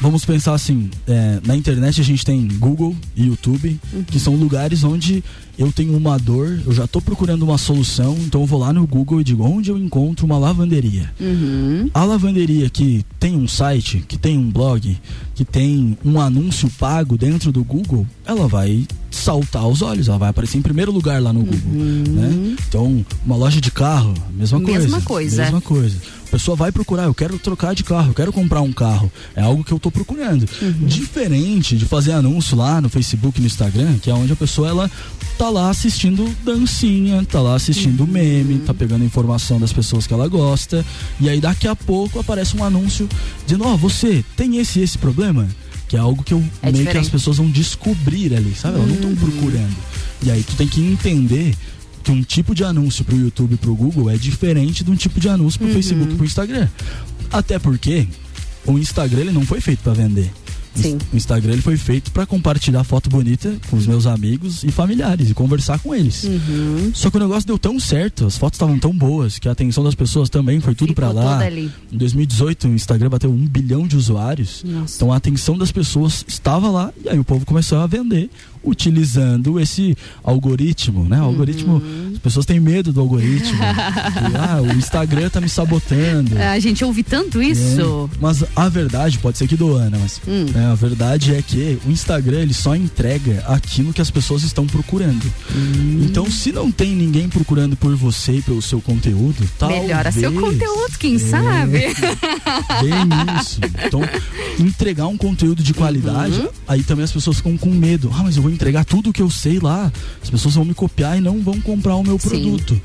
[0.00, 4.84] Vamos pensar assim, é, na internet a gente tem Google e YouTube, que são lugares
[4.84, 5.22] onde
[5.56, 8.86] eu tenho uma dor, eu já estou procurando uma solução, então eu vou lá no
[8.86, 11.12] Google e digo onde eu encontro uma lavanderia.
[11.20, 11.90] Uhum.
[11.92, 14.96] A lavanderia que tem um site, que tem um blog,
[15.34, 20.30] que tem um anúncio pago dentro do Google, ela vai saltar aos olhos, ela vai
[20.30, 22.56] aparecer em primeiro lugar lá no Google, né?
[22.68, 24.80] Então, uma loja de carro, mesma coisa.
[24.80, 25.42] Mesma coisa.
[25.42, 25.96] Mesma coisa.
[26.26, 29.10] A pessoa vai procurar, eu quero trocar de carro, eu quero comprar um carro.
[29.36, 30.46] É algo que eu tô procurando.
[30.86, 34.68] Diferente de fazer anúncio lá no Facebook e no Instagram, que é onde a pessoa
[34.68, 34.90] ela
[35.38, 40.26] tá lá assistindo dancinha, tá lá assistindo meme, tá pegando informação das pessoas que ela
[40.28, 40.84] gosta,
[41.20, 43.08] e aí daqui a pouco aparece um anúncio
[43.46, 45.46] dizendo: "Ó, você tem esse e esse problema?"
[45.88, 46.98] Que é algo que eu É meio que diferente.
[47.04, 48.76] as pessoas vão descobrir ali, sabe?
[48.76, 49.76] Elas não estão procurando.
[50.22, 51.54] E aí tu tem que entender
[52.04, 55.18] que um tipo de anúncio pro YouTube e pro Google é diferente de um tipo
[55.18, 56.68] de anúncio pro Facebook e pro Instagram.
[57.32, 58.06] Até porque
[58.66, 60.30] o Instagram ele não foi feito para vender.
[60.74, 60.98] Sim.
[61.12, 65.30] O Instagram ele foi feito para compartilhar foto bonita com os meus amigos e familiares
[65.30, 66.24] e conversar com eles.
[66.24, 66.90] Uhum.
[66.94, 69.84] Só que o negócio deu tão certo, as fotos estavam tão boas, que a atenção
[69.84, 71.38] das pessoas também foi tudo para lá.
[71.40, 71.70] ali.
[71.92, 74.62] Em 2018, o Instagram bateu um bilhão de usuários.
[74.64, 74.96] Nossa.
[74.96, 78.30] Então a atenção das pessoas estava lá e aí o povo começou a vender
[78.62, 81.20] utilizando esse algoritmo, né?
[81.20, 83.58] O algoritmo, as pessoas têm medo do algoritmo.
[84.14, 86.38] E, ah, o Instagram tá me sabotando.
[86.38, 88.10] A gente ouve tanto isso.
[88.12, 90.46] É, mas a verdade, pode ser que do Ana, mas Hum.
[90.64, 94.66] Né, a verdade é que o Instagram ele só entrega aquilo que as pessoas estão
[94.66, 95.24] procurando.
[95.54, 96.00] Hum.
[96.04, 100.52] Então, se não tem ninguém procurando por você e pelo seu conteúdo, Melhora seu talvez-
[100.58, 101.18] conteúdo, quem É.
[101.18, 101.78] sabe?
[101.80, 103.60] Bem isso.
[103.86, 104.00] Então,
[104.58, 106.48] entregar um conteúdo de qualidade, Uhum.
[106.68, 108.10] aí também as pessoas ficam com medo.
[108.14, 109.92] Ah, mas eu vou entregar tudo que eu sei lá.
[110.22, 112.28] As pessoas vão me copiar e não vão comprar o meu Sim.
[112.28, 112.80] produto.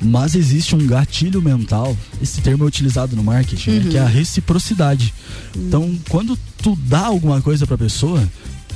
[0.00, 3.88] Mas existe um gatilho mental, esse termo é utilizado no marketing, né, Uhum.
[3.90, 5.12] que é a reciprocidade.
[5.56, 8.22] Então, quando tu dá alguma coisa pra pessoa,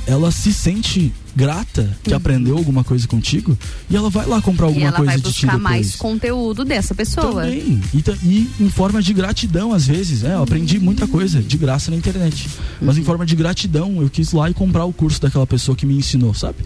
[0.05, 3.57] ela se sente grata que aprendeu alguma coisa contigo
[3.89, 4.73] e ela vai lá comprar Uhum.
[4.73, 5.63] Alguma ela coisa vai de ti buscar depois.
[5.63, 7.43] mais conteúdo dessa pessoa.
[7.43, 7.81] Também.
[7.93, 10.35] E, e em forma de gratidão, às vezes, né?
[10.35, 12.47] Eu aprendi muita coisa de graça na internet.
[12.81, 15.85] Mas em forma de gratidão, eu quis lá e comprar o curso daquela pessoa que
[15.85, 16.57] me ensinou, sabe?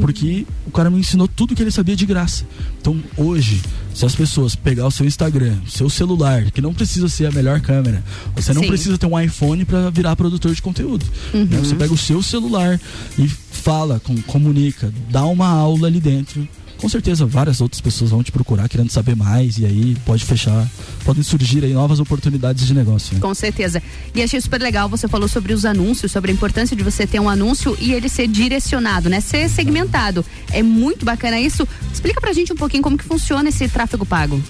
[0.00, 2.44] Porque o cara me ensinou tudo que ele sabia de graça.
[2.80, 3.60] Então, hoje,
[3.92, 7.60] se as pessoas pegar o seu Instagram, seu celular, que não precisa ser a melhor
[7.60, 8.68] câmera, você não Sim.
[8.68, 11.04] precisa ter um iPhone para virar produtor de conteúdo.
[11.34, 11.44] Uhum.
[11.46, 11.58] né?
[11.58, 12.80] Você pega o seu celular
[13.18, 13.28] e
[13.66, 16.46] fala, com- comunica, dá uma aula ali dentro.
[16.78, 20.70] Com certeza várias outras pessoas vão te procurar querendo saber mais e aí pode fechar,
[21.04, 23.14] podem surgir aí novas oportunidades de negócio.
[23.14, 23.20] né?
[23.20, 23.82] Com certeza.
[24.14, 27.18] E achei super legal, você falou sobre os anúncios, sobre a importância de você ter
[27.18, 29.18] um anúncio e ele ser direcionado, né?
[29.20, 30.24] Ser segmentado.
[30.52, 31.66] É muito bacana isso.
[31.92, 34.40] Explica pra gente um pouquinho como que funciona esse tráfego pago.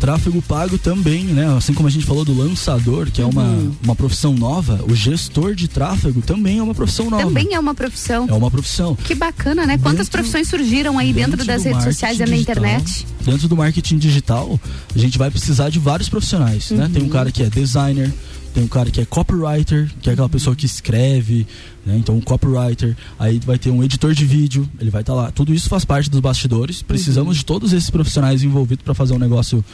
[0.00, 1.54] Tráfego pago também, né?
[1.56, 3.72] Assim como a gente falou do lançador, que é uma, Uhum.
[3.84, 7.22] uma profissão nova, o gestor de tráfego também é uma profissão nova.
[7.24, 8.26] Também é uma profissão.
[8.28, 8.96] É uma profissão.
[8.96, 9.76] Que bacana, né?
[9.78, 13.06] Quantas profissões surgiram aí dentro, das do redes sociais e na digital, internet?
[13.24, 14.58] Dentro do marketing digital,
[14.94, 16.84] a gente vai precisar de vários profissionais, né?
[16.86, 16.90] Uhum.
[16.90, 18.12] Tem um cara que é designer,
[18.54, 20.30] tem um cara que é copywriter, que é aquela Uhum.
[20.32, 21.46] pessoa que escreve,
[21.86, 21.96] né?
[21.96, 25.30] Então, um copywriter, aí vai ter um editor de vídeo, ele vai estar lá.
[25.30, 26.82] Tudo isso faz parte dos bastidores.
[26.82, 29.64] Precisamos de todos esses profissionais envolvidos para fazer um negócio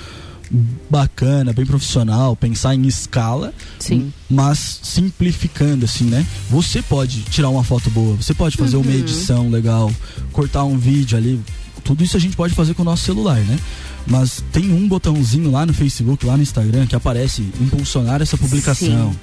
[0.89, 4.13] bacana, bem profissional, pensar em escala, Sim.
[4.31, 6.25] mas simplificando assim, né?
[6.51, 8.99] Você pode tirar uma foto boa, você pode fazer uma Uhum.
[8.99, 9.91] edição legal,
[10.33, 11.41] cortar um vídeo ali,
[11.83, 13.59] tudo isso a gente pode fazer com o nosso celular, né?
[14.07, 19.13] Mas tem um botãozinho lá no Facebook, lá no Instagram, que aparece impulsionar essa publicação.
[19.13, 19.19] Sim.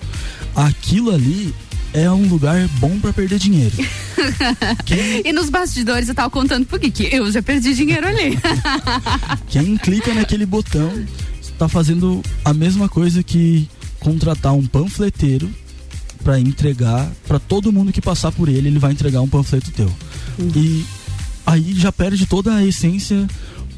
[0.56, 1.54] Aquilo ali
[1.94, 3.76] é um lugar bom para perder dinheiro.
[5.26, 6.90] E nos bastidores eu tava contando por quê?
[6.90, 8.40] que eu já perdi dinheiro ali.
[9.48, 11.06] Quem clica naquele botão
[11.42, 13.68] está fazendo a mesma coisa que
[14.00, 15.50] contratar um panfleteiro
[16.24, 19.92] para entregar para todo mundo que passar por ele, ele vai entregar um panfleto teu.
[20.56, 20.86] E
[21.46, 23.28] aí já perde toda a essência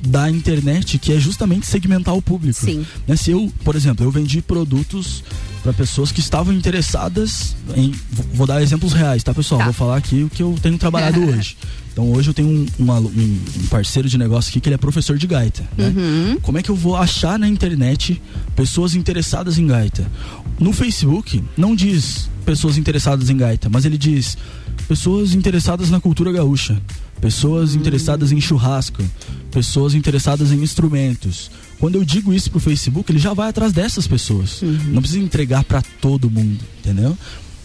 [0.06, 2.60] da internet, que é justamente segmentar o público.
[2.66, 2.86] Sim.
[3.08, 3.16] Né?
[3.16, 5.24] Se eu, por exemplo, eu vendi produtos
[5.64, 7.92] para pessoas que estavam interessadas em.
[8.34, 9.64] vou- dar exemplos reais, tá, pessoal?
[9.64, 11.58] Vou falar aqui o que eu tenho trabalhado hoje.
[11.92, 15.18] Então hoje eu tenho um, um- um parceiro de negócio aqui que ele é professor
[15.18, 15.64] de gaita.
[15.78, 15.88] Né?
[15.96, 16.38] Uhum.
[16.42, 18.22] Como é que eu vou achar na internet
[18.56, 20.06] pessoas interessadas em gaita?
[20.60, 24.38] No Facebook não diz pessoas interessadas em gaita, mas ele diz
[24.88, 26.80] pessoas interessadas na cultura gaúcha,
[27.20, 29.04] pessoas interessadas em churrasco,
[29.52, 31.50] pessoas interessadas em instrumentos.
[31.80, 34.62] Quando eu digo isso pro Facebook, ele já vai atrás dessas pessoas.
[34.62, 37.18] Não precisa entregar para todo mundo, entendeu?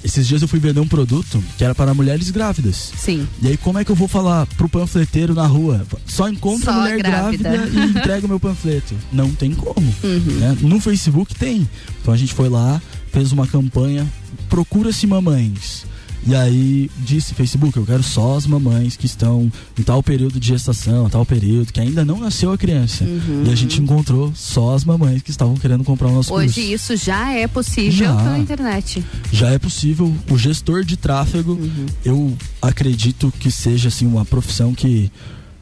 [0.03, 2.91] Esses dias eu fui vender um produto que era para mulheres grávidas.
[2.97, 3.29] Sim.
[3.43, 5.87] E aí como é que eu vou falar pro panfleteiro na rua?
[6.07, 7.51] Só encontra Só mulher grávida.
[7.51, 8.95] grávida, e entrega o meu panfleto.
[9.13, 9.95] Não tem como.
[10.03, 10.39] Uhum.
[10.39, 10.57] né?
[10.63, 11.69] No Facebook tem.
[12.01, 12.81] Então a gente foi lá,
[13.13, 14.07] fez uma campanha,
[14.51, 15.87] procura-se mamães.
[16.27, 20.49] E aí disse Facebook, eu quero só as mamães que estão em tal período de
[20.49, 23.05] gestação, tal período, que ainda não nasceu a criança.
[23.05, 23.45] Uhum.
[23.47, 26.61] E a gente encontrou só as mamães que estavam querendo comprar o nosso Hoje curso.
[26.61, 28.17] isso já é possível Já.
[28.17, 29.03] pela internet.
[29.33, 30.15] já é possível.
[30.31, 31.87] O gestor de tráfego, Uhum.
[32.05, 35.11] eu acredito que seja assim uma profissão que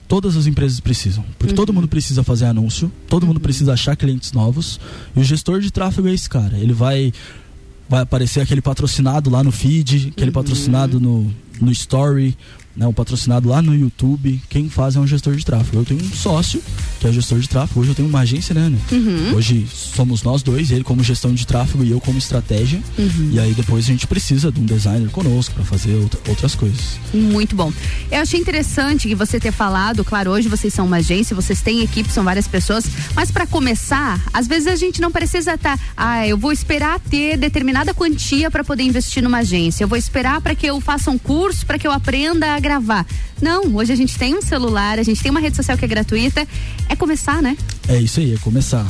[0.09, 4.33] todas as empresas precisam, porque todo mundo precisa fazer anúncio, todo mundo precisa achar clientes
[4.33, 4.81] novos,
[5.15, 6.59] e o gestor de tráfego é esse cara.
[6.59, 7.13] Ele vai
[7.89, 12.37] vai aparecer aquele patrocinado lá no feed, aquele patrocinado no, no story,
[12.79, 14.41] né, o patrocinado lá no YouTube.
[14.49, 15.79] Quem faz é um gestor de tráfego.
[15.79, 16.63] Eu tenho um sócio
[17.01, 17.81] que é gestor de tráfego.
[17.81, 18.61] Hoje eu tenho uma agência, né?
[18.63, 18.79] Ana?
[18.93, 19.35] Uhum.
[19.35, 22.81] Hoje somos nós dois, ele como gestão de tráfego e eu como estratégia.
[22.97, 23.31] Uhum.
[23.33, 26.99] E aí depois a gente precisa de um designer conosco para fazer outra- outras coisas.
[27.13, 27.73] Muito bom.
[28.11, 31.83] Eu achei interessante que você ter falado, claro, hoje vocês são uma agência, vocês têm
[31.83, 36.27] equipe, são várias pessoas, mas para começar, às vezes a gente não precisa estar, ah,
[36.27, 39.83] eu vou esperar ter determinada quantia para poder investir numa agência.
[39.83, 43.07] Eu vou esperar para que eu faça um curso, para que eu aprenda a gravar.
[43.41, 45.89] Não, hoje a gente tem um celular, a gente tem uma rede social que é
[45.89, 46.47] gratuita,
[46.89, 47.57] é começar, né?
[47.89, 48.87] É isso aí, é começar.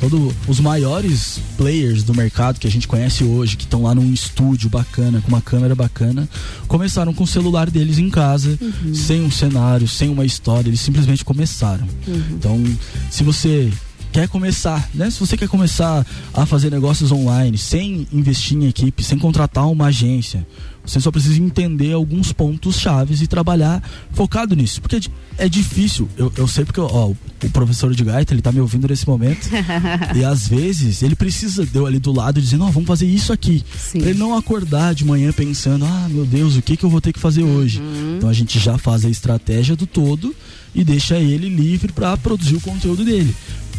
[0.00, 4.12] Todo, os maiores players do mercado que a gente conhece hoje, que estão lá num
[4.12, 6.28] estúdio bacana, com uma câmera bacana,
[6.66, 8.94] começaram com o celular deles em casa, Uhum.
[8.94, 11.86] sem um cenário, sem uma história, eles simplesmente começaram.
[12.08, 12.22] Uhum.
[12.32, 12.64] Então,
[13.10, 13.70] se você
[14.10, 15.08] quer começar, né?
[15.10, 16.04] Se você quer começar
[16.34, 20.44] a fazer negócios online, sem investir em equipe, sem contratar uma agência,
[20.90, 23.82] você só precisa entender alguns pontos chaves e trabalhar
[24.12, 24.80] focado nisso.
[24.80, 25.00] Porque é
[25.40, 28.86] é difícil, eu, eu sei porque ó, o professor de gaita, ele tá me ouvindo
[28.86, 29.48] nesse momento.
[30.14, 33.32] e às vezes ele precisa de eu ali do lado dizendo, ó, vamos fazer isso
[33.32, 33.64] aqui.
[33.92, 37.00] Pra ele não acordar de manhã pensando, ah, meu Deus, o que que eu vou
[37.00, 37.80] ter que fazer hoje?
[38.16, 40.34] Então a gente já faz a estratégia do todo
[40.74, 43.34] e deixa ele livre para produzir o conteúdo dele.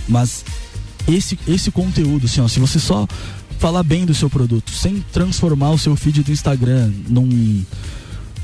[0.10, 0.44] Mas
[1.08, 3.08] esse, esse conteúdo, assim, ó, se você só
[3.62, 7.64] falar bem do seu produto, sem transformar o seu feed do Instagram num,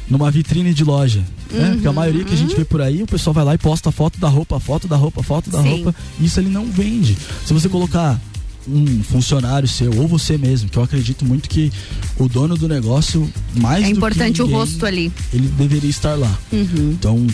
[0.07, 1.23] numa vitrine de loja.
[1.51, 1.65] Né?
[1.69, 3.57] Uhum, Porque a maioria que a gente vê por aí, o pessoal vai lá e
[3.57, 5.69] posta foto da roupa, foto da roupa, foto da Sim.
[5.83, 5.95] roupa.
[6.21, 7.17] Isso ele não vende.
[7.45, 8.21] Se você colocar
[8.69, 11.71] um funcionário seu ou você mesmo, que eu acredito muito que
[12.19, 15.11] o dono do negócio mais É importante o ninguém, rosto ali.
[15.33, 16.37] ele deveria estar lá.
[16.51, 16.91] Uhum.
[16.91, 17.25] Então,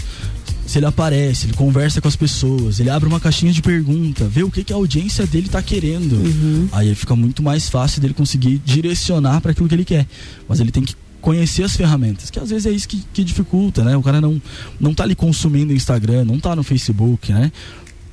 [0.66, 4.44] se ele aparece, ele conversa com as pessoas, ele abre uma caixinha de pergunta, vê
[4.44, 6.14] o que, que a audiência dele tá querendo.
[6.14, 6.70] Uhum.
[6.72, 10.08] Aí fica muito mais fácil dele conseguir direcionar para aquilo que ele quer.
[10.48, 13.84] Mas ele tem que conhecer as ferramentas, que às vezes é isso que, que dificulta,
[13.84, 13.96] né?
[13.96, 14.42] O cara não,
[14.80, 17.52] não tá ali consumindo Instagram, não tá no Facebook, né?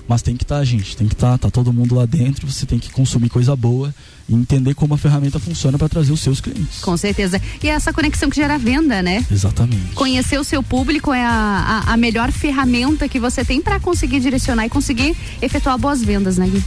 [0.06, 2.78] Mas tem que estar, gente, tem que estar, tá, todo mundo lá dentro, você tem
[2.78, 3.94] que consumir coisa boa
[4.30, 6.78] e entender como a ferramenta funciona para trazer os seus clientes.
[6.80, 7.42] Com certeza.
[7.62, 9.26] E é essa conexão que gera venda, né?
[9.30, 9.92] Exatamente.
[9.94, 14.20] Conhecer o seu público é a, a, a melhor ferramenta que você tem para conseguir
[14.20, 16.62] direcionar e conseguir efetuar boas vendas, né, Gui?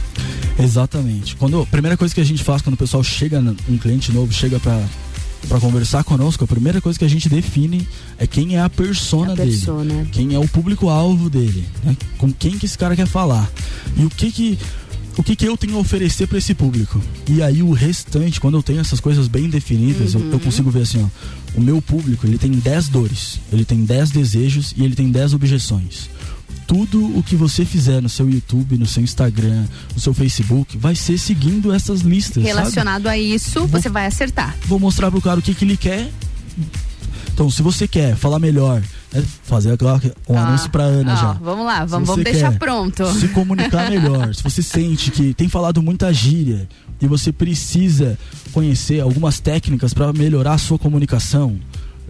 [0.58, 1.34] Exatamente.
[1.36, 4.32] Quando a primeira coisa que a gente faz quando o pessoal chega, um cliente novo
[4.32, 4.80] chega para
[5.48, 7.86] para conversar conosco, a primeira coisa que a gente define
[8.18, 10.06] é quem é a persona, A dele, persona.
[10.10, 11.94] quem é o público alvo dele, né?
[12.16, 13.46] Com quem que esse cara quer falar
[13.94, 14.58] e o que que
[15.16, 17.00] o que que eu tenho a oferecer para esse público.
[17.28, 20.82] E aí o restante, quando eu tenho essas coisas bem definidas, eu, eu consigo ver
[20.82, 24.94] assim, ó, o meu público, ele tem 10 dores, ele tem 10 desejos e ele
[24.94, 26.08] tem 10 objeções
[26.66, 30.94] tudo o que você fizer no seu YouTube, no seu Instagram, no seu Facebook, vai
[30.94, 32.42] ser seguindo essas listas.
[32.42, 32.46] sabe?
[32.46, 34.56] Relacionado a isso, você vai acertar.
[34.66, 36.10] Vou mostrar pro cara o que, que ele quer.
[37.32, 39.76] Então, se você quer falar melhor, né, fazer
[40.28, 41.32] um Ah, anúncio pra Ana ó, já.
[41.34, 43.06] Vamos lá, vamos, vamos deixar pronto.
[43.14, 46.68] Se comunicar melhor, se você sente que tem falado muita gíria
[47.00, 48.18] e você precisa
[48.52, 51.58] conhecer algumas técnicas para melhorar a sua comunicação,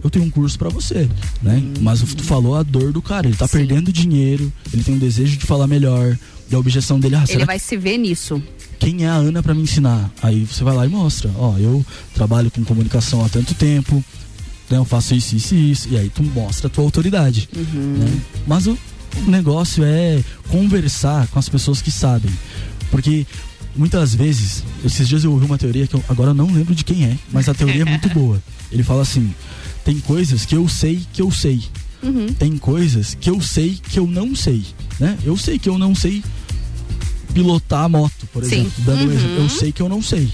[0.03, 1.09] eu tenho um curso para você,
[1.41, 1.63] né?
[1.81, 5.35] Mas tu falou a dor do cara, ele tá perdendo dinheiro, ele tem um desejo
[5.37, 6.15] de falar melhor,
[6.49, 8.39] e a objeção dele, ah, Ele vai se ver nisso.
[8.77, 10.11] quem é a Ana para me ensinar?
[10.21, 11.83] Aí você vai lá e mostra, ó, eu
[12.13, 14.03] trabalho com comunicação há tanto tempo,
[14.69, 17.47] né, eu faço isso, isso e isso, e aí tu mostra a tua autoridade.
[17.53, 18.21] né?
[18.47, 18.77] Mas o
[19.27, 22.31] negócio é conversar com as pessoas que sabem,
[22.91, 23.25] porque
[23.75, 27.05] muitas vezes, esses dias eu ouvi uma teoria que eu, agora não lembro de quem
[27.05, 28.41] é, mas a teoria é muito boa.
[28.71, 29.33] Ele fala assim:
[29.83, 31.61] tem coisas que eu sei que eu sei.
[32.03, 32.27] Uhum.
[32.33, 34.63] Tem coisas que eu sei que eu não sei,
[34.99, 35.17] né?
[35.23, 36.23] Eu sei que eu não sei
[37.33, 38.55] pilotar a moto, por Sim.
[38.61, 38.71] exemplo.
[38.85, 39.11] Dando um Uhum.
[39.13, 39.35] exemplo.
[39.43, 40.31] Eu sei que eu não sei.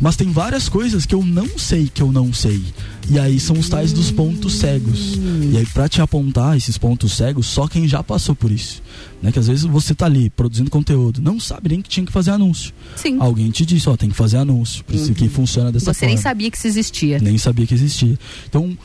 [0.00, 2.62] Mas tem várias coisas que eu não sei que eu não sei.
[3.10, 5.14] E aí são os tais dos pontos cegos.
[5.52, 8.82] E aí, pra te apontar esses pontos cegos, só quem já passou por isso.
[9.20, 9.30] Né?
[9.32, 12.30] Que às vezes você tá ali produzindo conteúdo, não sabe nem que tinha que fazer
[12.30, 12.72] anúncio.
[12.96, 13.16] Sim.
[13.20, 14.84] Alguém te disse, ó, tem que fazer anúncio.
[14.84, 16.14] Por isso que funciona dessa Você forma.
[16.14, 17.18] nem sabia que isso existia.
[17.18, 18.18] Nem sabia que existia.
[18.48, 18.76] Então,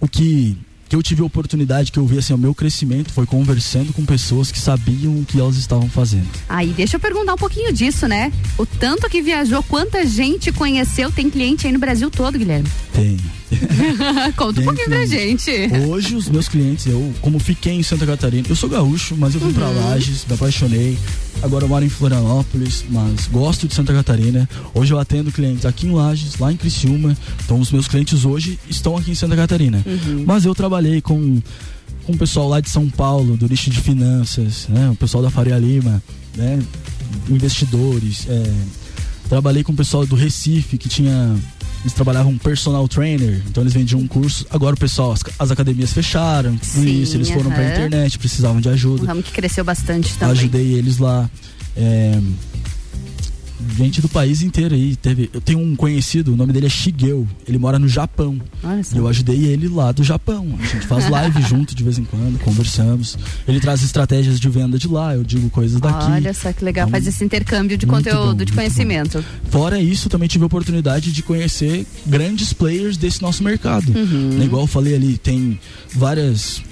[0.00, 0.56] o que,
[0.88, 4.04] que eu tive a oportunidade, que eu vi assim, o meu crescimento foi conversando com
[4.04, 6.28] pessoas que sabiam o que elas estavam fazendo.
[6.48, 8.32] Aí deixa eu perguntar um pouquinho disso, né?
[8.58, 12.68] O tanto que viajou, quanta gente conheceu, tem cliente aí no Brasil todo, Guilherme.
[12.92, 13.16] Tem.
[14.36, 15.50] Conta um pouquinho pra gente.
[15.88, 19.40] Hoje, os meus clientes, eu, como fiquei em Santa Catarina, eu sou gaúcho, mas eu
[19.40, 19.90] vim pra Uhum.
[19.90, 20.98] Lages, me apaixonei.
[21.42, 24.48] Agora eu moro em Florianópolis, mas gosto de Santa Catarina.
[24.74, 27.16] Hoje eu atendo clientes aqui em Lages, lá em Criciúma.
[27.44, 29.82] Então, os meus clientes hoje estão aqui em Santa Catarina.
[29.86, 30.24] Uhum.
[30.26, 31.40] Mas eu trabalhei com,
[32.04, 34.90] com o pessoal lá de São Paulo, do nicho de finanças, né?
[34.90, 36.02] O pessoal da Faria Lima,
[36.36, 36.58] né?
[37.28, 38.26] Investidores.
[38.28, 38.42] é,
[39.28, 41.36] Trabalhei com o pessoal do Recife, que tinha.
[41.80, 44.46] Eles trabalhavam personal trainer, então eles vendiam um curso.
[44.50, 47.70] Agora o pessoal, as, as academias fecharam, Sim, isso, eles foram pra aham.
[47.70, 49.06] internet, precisavam de ajuda.
[49.06, 50.32] ramo que cresceu bastante também.
[50.38, 51.28] Ajudei eles lá.
[51.76, 52.20] É,
[53.76, 54.96] gente do país inteiro aí.
[54.96, 57.26] Teve, eu tenho um conhecido, o nome dele é Shigeu.
[57.46, 58.40] Ele mora no Japão.
[58.82, 58.96] Só.
[58.96, 60.46] E eu ajudei ele lá do Japão.
[60.58, 63.18] A gente faz live junto de vez em quando, conversamos.
[63.46, 66.10] Ele traz estratégias de venda de lá, eu digo coisas daqui.
[66.10, 69.24] Olha só que legal, Então, faz esse intercâmbio de conteúdo, bom, de conhecimento.
[69.50, 73.90] Fora isso, também tive a oportunidade de conhecer grandes players desse nosso mercado.
[73.92, 74.38] Uhum.
[74.38, 75.58] Né, Igual eu falei ali, tem
[75.94, 76.62] várias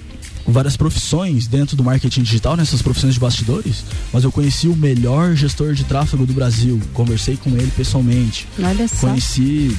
[0.52, 5.34] várias profissões dentro do marketing digital, nessas profissões de bastidores, mas eu conheci o melhor
[5.34, 6.80] gestor de tráfego do Brasil.
[6.94, 8.46] Conversei com ele pessoalmente.
[8.58, 9.08] Olha só.
[9.08, 9.76] Conheci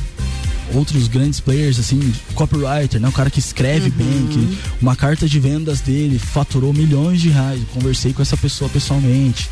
[0.75, 1.99] outros grandes players, assim,
[2.35, 3.07] copywriter, né?
[3.07, 3.95] Um cara que escreve Uhum.
[3.97, 7.59] bem, que uma carta de vendas dele faturou milhões de reais.
[7.73, 9.49] Conversei com essa pessoa pessoalmente.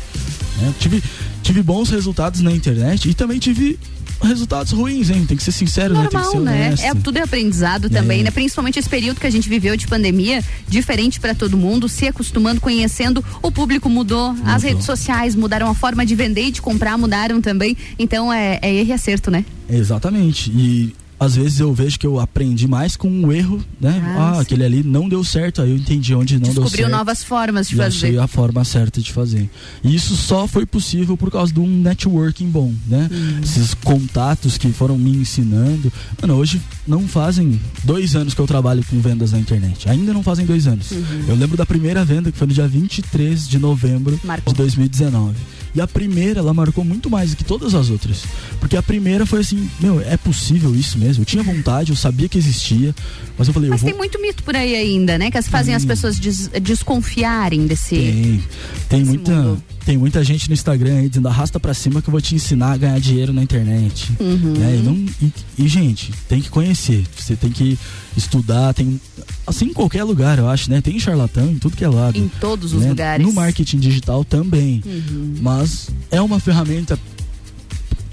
[0.60, 0.72] né?
[0.78, 1.02] Tive,
[1.42, 3.78] tive bons resultados na internet e também tive
[4.20, 5.24] resultados ruins, hein?
[5.26, 6.08] Tem que ser sincero, né?
[6.08, 6.74] Tem que ser Normal, né?
[6.82, 8.24] É tudo é aprendizado também, É.
[8.24, 8.30] né?
[8.30, 12.60] Principalmente esse período que a gente viveu de pandemia, diferente para todo mundo, se acostumando,
[12.60, 16.96] conhecendo, o público mudou, as redes sociais mudaram a forma de vender e de comprar,
[16.98, 17.76] mudaram também.
[17.98, 19.44] Então é, é erro e acerto, né?
[19.70, 20.50] Exatamente.
[20.50, 24.00] E às vezes eu vejo que eu aprendi mais com um erro, né?
[24.16, 26.96] Ah, Ah, aquele ali não deu certo, aí eu entendi onde não deu Descobriu certo.
[26.96, 28.06] novas formas de e fazer.
[28.06, 29.48] achei a forma certa de fazer.
[29.82, 33.08] E isso só foi possível por causa de um networking bom, né?
[33.10, 33.40] Hum.
[33.42, 35.92] Esses contatos que foram me ensinando.
[36.20, 39.88] Mano, hoje não fazem dois anos que eu trabalho com vendas na internet.
[39.88, 40.90] Ainda não fazem dois anos.
[40.90, 41.24] Uhum.
[41.28, 44.52] Eu lembro da primeira venda, que foi no dia 23 de novembro Marcou.
[44.52, 45.34] de 2019.
[45.74, 48.22] E a primeira, ela marcou muito mais do que todas as outras.
[48.60, 51.22] Porque a primeira foi assim, meu, é possível isso mesmo?
[51.22, 52.94] Eu tinha vontade, eu sabia que existia,
[53.36, 53.90] mas eu falei, Mas eu vou...
[53.90, 55.30] tem muito mito por aí ainda, né?
[55.30, 57.94] Que as- fazem as pessoas des- desconfiarem desse.
[57.96, 58.42] Tem.
[58.88, 59.56] Tem muita,
[59.88, 62.72] tem muita gente no Instagram aí dizendo arrasta pra cima que eu vou te ensinar
[62.72, 64.12] a ganhar dinheiro na internet.
[64.20, 64.52] Uhum.
[64.52, 64.76] Né?
[64.76, 65.32] E, não, e,
[65.64, 67.06] e, gente, tem que conhecer.
[67.16, 67.78] Você tem que
[68.14, 69.00] estudar, tem.
[69.46, 70.82] Assim em qualquer lugar, eu acho, né?
[70.82, 72.18] Tem charlatão em tudo que é lado.
[72.18, 72.90] Em todos os né?
[72.90, 73.26] lugares.
[73.26, 74.82] No marketing digital também.
[74.84, 75.36] Uhum.
[75.40, 76.98] Mas é uma ferramenta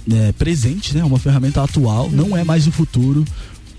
[0.10, 1.04] é, presente, né?
[1.04, 3.26] Uma ferramenta atual, não é mais o futuro.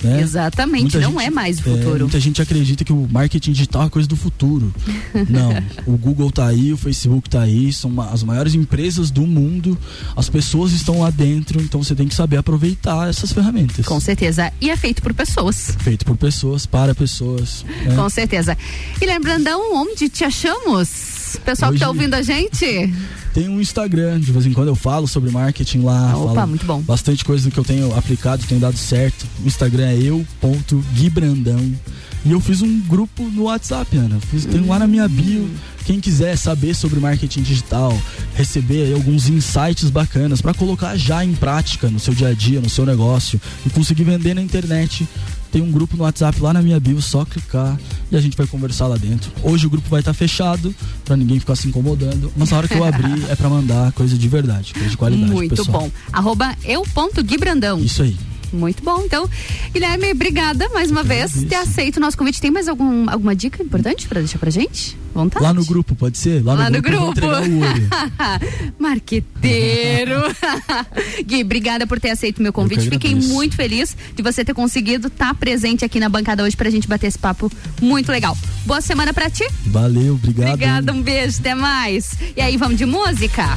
[0.07, 0.21] Né?
[0.23, 1.99] Exatamente, Muita não gente- é mais o é, futuro.
[2.01, 4.73] muita gente acredita que o marketing digital é coisa do futuro.
[5.29, 5.51] Não,
[5.87, 9.77] o Google tá aí, o Facebook tá aí, são as maiores empresas do mundo,
[10.15, 13.85] as pessoas estão lá dentro, então você tem que saber aproveitar essas ferramentas.
[13.87, 14.53] Com certeza.
[14.61, 15.75] E é feito por pessoas.
[15.81, 17.65] Feito por pessoas, para pessoas.
[17.85, 17.95] né?
[17.97, 18.57] Com certeza.
[19.01, 21.37] E lembrandão, onde te achamos?
[21.45, 22.93] Pessoal que tá Hoje- ouvindo a gente?
[23.37, 26.17] Tem um Instagram, de vez em quando eu falo sobre marketing lá.
[26.17, 26.81] Opa, falo muito bom.
[26.81, 29.27] Bastante coisa que eu tenho aplicado, tem dado certo.
[29.45, 31.61] O Instagram é eu.guibrandão.
[32.25, 34.19] E eu fiz um grupo no WhatsApp, Ana.
[34.21, 35.51] Fiz, tem lá na minha bio.
[35.85, 37.97] Quem quiser saber sobre marketing digital,
[38.35, 42.63] receber aí alguns insights bacanas para colocar já em prática no seu dia a dia,
[42.63, 45.07] no seu negócio e conseguir vender na internet.
[45.57, 47.81] Tem um grupo no WhatsApp lá na minha bio, só clicar
[48.13, 49.33] e a gente vai conversar lá dentro.
[49.43, 52.75] Hoje o grupo vai estar fechado para ninguém ficar se incomodando, mas na hora que
[52.75, 55.33] eu abrir é para mandar coisa de verdade, coisa de qualidade.
[55.33, 55.81] Muito pessoal.
[55.81, 55.91] bom.
[56.13, 57.79] Arroba eu.guibrandão.
[57.79, 58.15] Isso aí.
[58.57, 59.03] Muito bom.
[59.05, 59.29] Então,
[59.73, 62.41] Guilherme, obrigada mais uma vez por ter aceito o nosso convite.
[62.41, 64.97] Tem mais algum, alguma dica importante para deixar pra gente?
[65.15, 65.43] Vontade?
[65.45, 66.45] Lá no grupo, pode ser?
[66.45, 67.11] Lá, Lá no vou grupo.
[67.11, 67.89] entregar o olho.
[68.79, 70.21] Marqueteiro.
[71.25, 72.89] Gui, obrigada por ter aceito o meu convite.
[72.91, 76.87] Fiquei muito feliz de você ter conseguido estar presente aqui na bancada hoje pra gente
[76.87, 77.51] bater esse papo
[77.81, 78.37] muito legal.
[78.67, 79.47] Boa semana pra ti.
[79.67, 80.49] Valeu, obrigado.
[80.53, 82.15] Obrigada, um beijo, até mais.
[82.37, 83.57] E aí, vamos de música?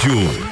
[0.00, 0.49] Rádio.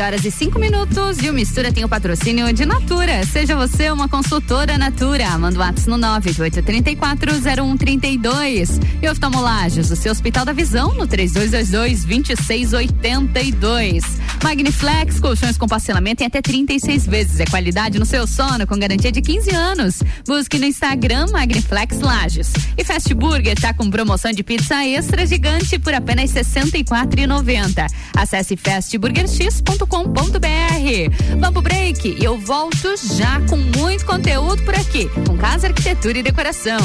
[0.00, 3.26] horas e 5 minutos e o Mistura tem o patrocínio de Natura.
[3.26, 5.36] Seja você uma consultora Natura.
[5.38, 8.80] Manda o ato no 988340132.
[9.02, 14.04] E oftalmolagens, o seu Hospital da Visão no 3222-2682.
[14.42, 17.40] Magniflex, colchões com parcelamento em até 36 vezes.
[17.40, 20.02] É qualidade no seu sono com garantia de 15 anos.
[20.26, 22.50] Busque no Instagram Magniflex Lages.
[22.76, 27.86] E Fast Burger tá com promoção de pizza extra gigante por apenas R$ 64,90.
[28.20, 31.38] Acesse festburgerx.com.br.
[31.38, 36.18] Vamos pro break e eu volto já com muito conteúdo por aqui, com Casa Arquitetura
[36.18, 36.78] e Decoração.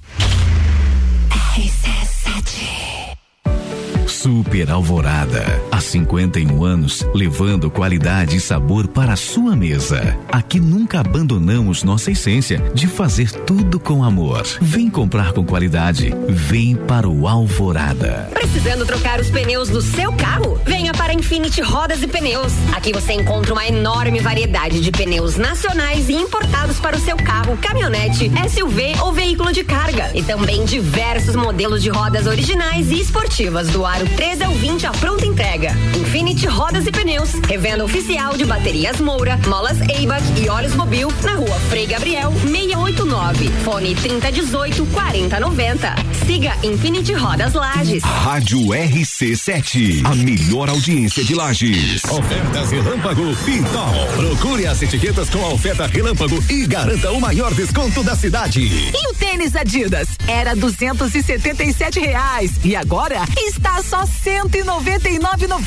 [4.06, 5.67] Super Alvorada.
[5.78, 10.18] Há 51 anos, levando qualidade e sabor para a sua mesa.
[10.26, 14.44] Aqui nunca abandonamos nossa essência de fazer tudo com amor.
[14.60, 16.12] Vem comprar com qualidade.
[16.28, 18.28] Vem para o Alvorada.
[18.34, 20.60] Precisando trocar os pneus do seu carro?
[20.66, 22.52] Venha para Infinity Rodas e Pneus.
[22.74, 27.56] Aqui você encontra uma enorme variedade de pneus nacionais e importados para o seu carro,
[27.56, 30.10] caminhonete, SUV ou veículo de carga.
[30.12, 34.90] E também diversos modelos de rodas originais e esportivas do aro 13 ao 20 a
[34.90, 35.67] pronta entrega.
[35.96, 41.34] Infinity Rodas e Pneus, revenda oficial de baterias Moura, molas Eibach e óleos Mobil, na
[41.34, 43.48] rua Frei Gabriel 689.
[43.64, 45.94] Fone 3018 4090.
[46.26, 48.02] Siga Infinity Rodas Lages.
[48.02, 52.04] Rádio RC7, a melhor audiência de Lages.
[52.04, 54.06] Ofertas Relâmpago Pitol.
[54.16, 58.60] Procure as etiquetas com a oferta Relâmpago e garanta o maior desconto da cidade.
[58.60, 60.08] E o tênis Adidas?
[60.26, 65.57] Era 277 reais e agora está só 199,90.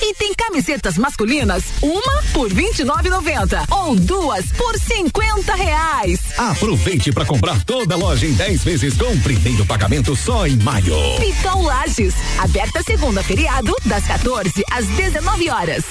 [0.00, 6.20] E tem camisetas masculinas, uma por 29,90 ou duas por 50 reais.
[6.38, 10.94] Aproveite para comprar toda a loja em 10 vezes com primeiro pagamento só em maio.
[11.18, 15.84] Pitol Lages, aberta segunda feriado, das 14 às 19 horas.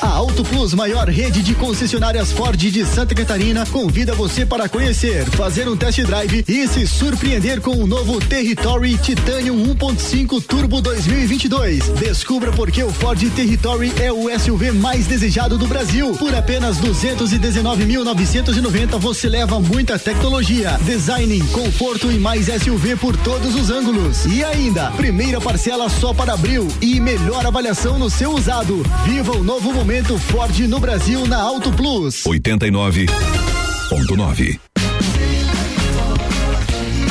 [0.00, 5.24] A Auto Plus, maior rede de concessionárias Ford de Santa Catarina, convida você para conhecer,
[5.30, 11.88] fazer um test drive e se surpreender com o novo Territory Titanium 1.5 Turbo 2022.
[11.98, 16.12] Descubra por que o Ford Territory é o SUV mais desejado do Brasil.
[16.12, 23.68] Por apenas 219.990 você leva muita tecnologia, design, conforto e mais SUV por todos os
[23.68, 24.26] ângulos.
[24.26, 28.84] E ainda, primeira parcela só para abril e melhor avaliação no seu usado.
[29.04, 29.87] Viva o novo momento
[30.18, 32.24] Ford no Brasil na Auto Plus.
[32.24, 34.60] 89.9.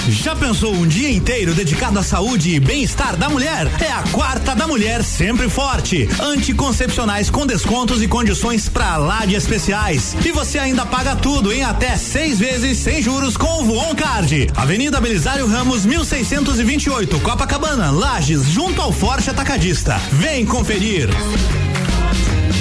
[0.09, 3.65] Já pensou um dia inteiro dedicado à saúde e bem-estar da mulher?
[3.81, 6.07] É a quarta da mulher sempre forte.
[6.21, 10.15] Anticoncepcionais com descontos e condições pra lá de especiais.
[10.23, 14.51] E você ainda paga tudo em até seis vezes sem juros com o Voon Card.
[14.55, 19.99] Avenida Belisário Ramos, 1628, Copacabana, Lages, junto ao Forte Atacadista.
[20.11, 21.09] Vem conferir.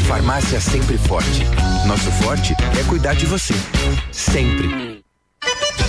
[0.07, 1.43] Farmácia Sempre Forte.
[1.87, 3.55] Nosso forte é cuidar de você.
[4.13, 4.96] Sempre.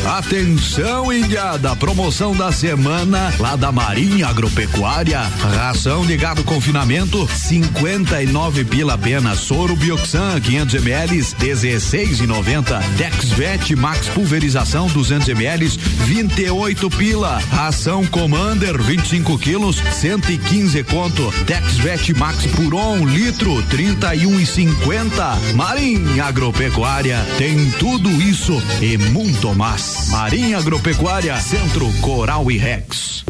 [0.07, 5.19] Atenção, Ilhada, promoção da semana lá da Marinha Agropecuária.
[5.19, 9.39] Ração de gado confinamento, 59 pila apenas.
[9.39, 12.79] Soro Bioxan, 500 ml, 16,90.
[12.95, 17.41] Dexvet Max Pulverização, 200 ml, 28 pila.
[17.51, 21.33] Ração Commander, 25 quilos, 115 conto.
[21.45, 25.53] Dexvet Max Puron, litro, 31,50.
[25.53, 29.96] Marinha Agropecuária tem tudo isso e muito mais.
[30.09, 33.23] Marinha Agropecuária, Centro Coral e Rex.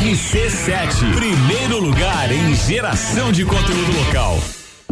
[0.00, 4.38] RC7, primeiro lugar em geração de conteúdo local.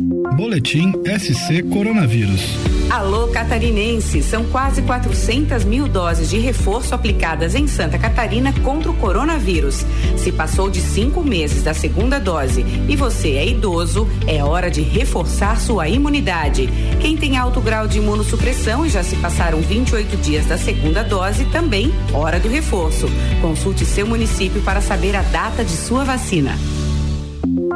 [0.00, 2.56] Boletim SC Coronavírus.
[2.88, 8.94] Alô catarinense, são quase 400 mil doses de reforço aplicadas em Santa Catarina contra o
[8.94, 9.84] coronavírus.
[10.16, 14.82] Se passou de cinco meses da segunda dose e você é idoso, é hora de
[14.82, 16.68] reforçar sua imunidade.
[17.00, 21.44] Quem tem alto grau de imunossupressão e já se passaram 28 dias da segunda dose,
[21.46, 23.08] também hora do reforço.
[23.42, 26.56] Consulte seu município para saber a data de sua vacina.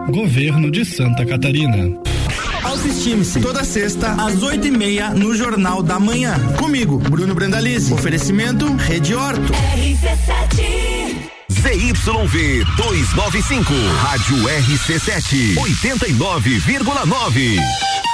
[0.08, 2.11] Governo de Santa Catarina.
[2.64, 3.40] Autoestime-se.
[3.40, 6.34] Toda sexta, às oito e meia, no Jornal da Manhã.
[6.58, 7.92] Comigo, Bruno Brandalize.
[7.92, 9.52] Oferecimento Rede Horto.
[11.50, 18.11] ZYV 295, Rádio RC7, 89,9.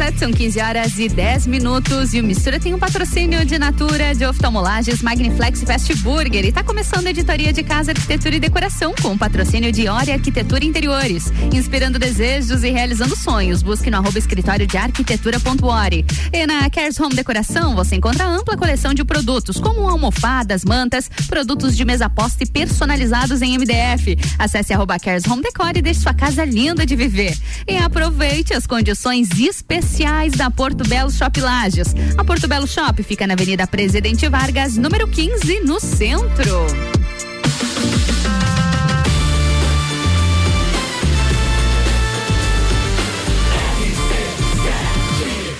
[0.00, 2.14] RC7, são 15 horas e 10 minutos.
[2.14, 6.44] E o Mistura tem um patrocínio de Natura, de oftalmolagens, Magniflex e Fast Burger.
[6.44, 10.64] E tá começando a editoria de casa, arquitetura e decoração com patrocínio de Ori Arquitetura
[10.64, 11.30] Interiores.
[11.52, 13.62] Inspirando desejos e realizando sonhos.
[13.62, 16.06] Busque no arroba escritório de arquitetura.ori.
[16.32, 21.76] E na Cares Home Decoração você encontra ampla coleção de produtos, como almofadas, mantas, produtos
[21.76, 24.16] de mesa posta e personalizados em MDF.
[24.38, 27.36] Acesse arroba Cares Home Decor e deixe sua casa linda de viver.
[27.68, 29.89] E aproveite as condições especiais
[30.36, 31.94] da Porto Belo Shop Lages.
[32.16, 36.66] A Porto Belo Shop fica na Avenida Presidente Vargas, número 15, no centro.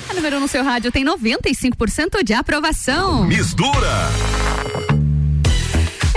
[0.08, 3.26] A número 1 no seu rádio tem 95% de aprovação.
[3.26, 4.10] Mistura.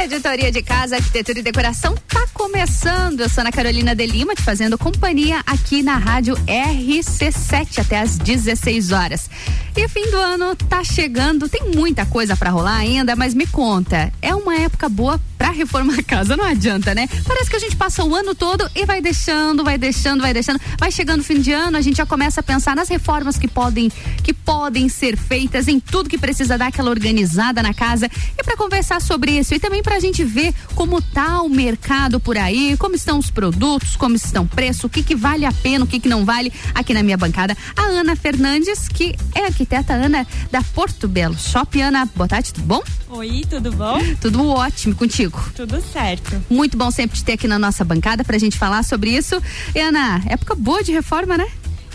[0.04, 3.22] Editoria de Casa, Arquitetura e Decoração tá começando.
[3.22, 8.18] Eu sou Ana Carolina de Lima, te fazendo companhia aqui na rádio RC7 até às
[8.18, 9.30] 16 horas.
[9.76, 14.12] E fim do ano tá chegando, tem muita coisa para rolar ainda, mas me conta,
[14.22, 17.08] é uma época boa para reformar a casa, não adianta, né?
[17.28, 20.62] Parece que a gente passa o ano todo e vai deixando, vai deixando, vai deixando.
[20.78, 23.48] Vai chegando o fim de ano, a gente já começa a pensar nas reformas que
[23.48, 23.92] podem
[24.24, 28.10] que podem ser feitas, em tudo que precisa dar aquela organizada na casa.
[28.38, 32.36] E para conversar sobre isso e também pra gente ver como tá o mercado por
[32.36, 35.88] aí, como estão os produtos, como estão preços, o que que vale a pena, o
[35.88, 40.26] que que não vale, aqui na minha bancada, a Ana Fernandes, que é arquiteta Ana
[40.50, 41.80] da Porto Belo Shop.
[41.80, 42.82] Ana, boa tarde, tudo bom?
[43.08, 44.00] Oi, tudo bom?
[44.20, 45.40] Tudo ótimo contigo.
[45.56, 46.44] Tudo certo.
[46.50, 49.40] Muito bom sempre te ter aqui na nossa bancada pra gente falar sobre isso.
[49.76, 51.46] E Ana, época boa de reforma, né?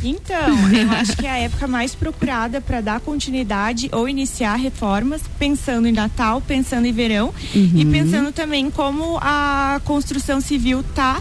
[0.02, 5.20] Então, eu acho que é a época mais procurada para dar continuidade ou iniciar reformas,
[5.38, 7.72] pensando em Natal, pensando em verão Uhum.
[7.74, 11.20] e pensando também como a construção civil tá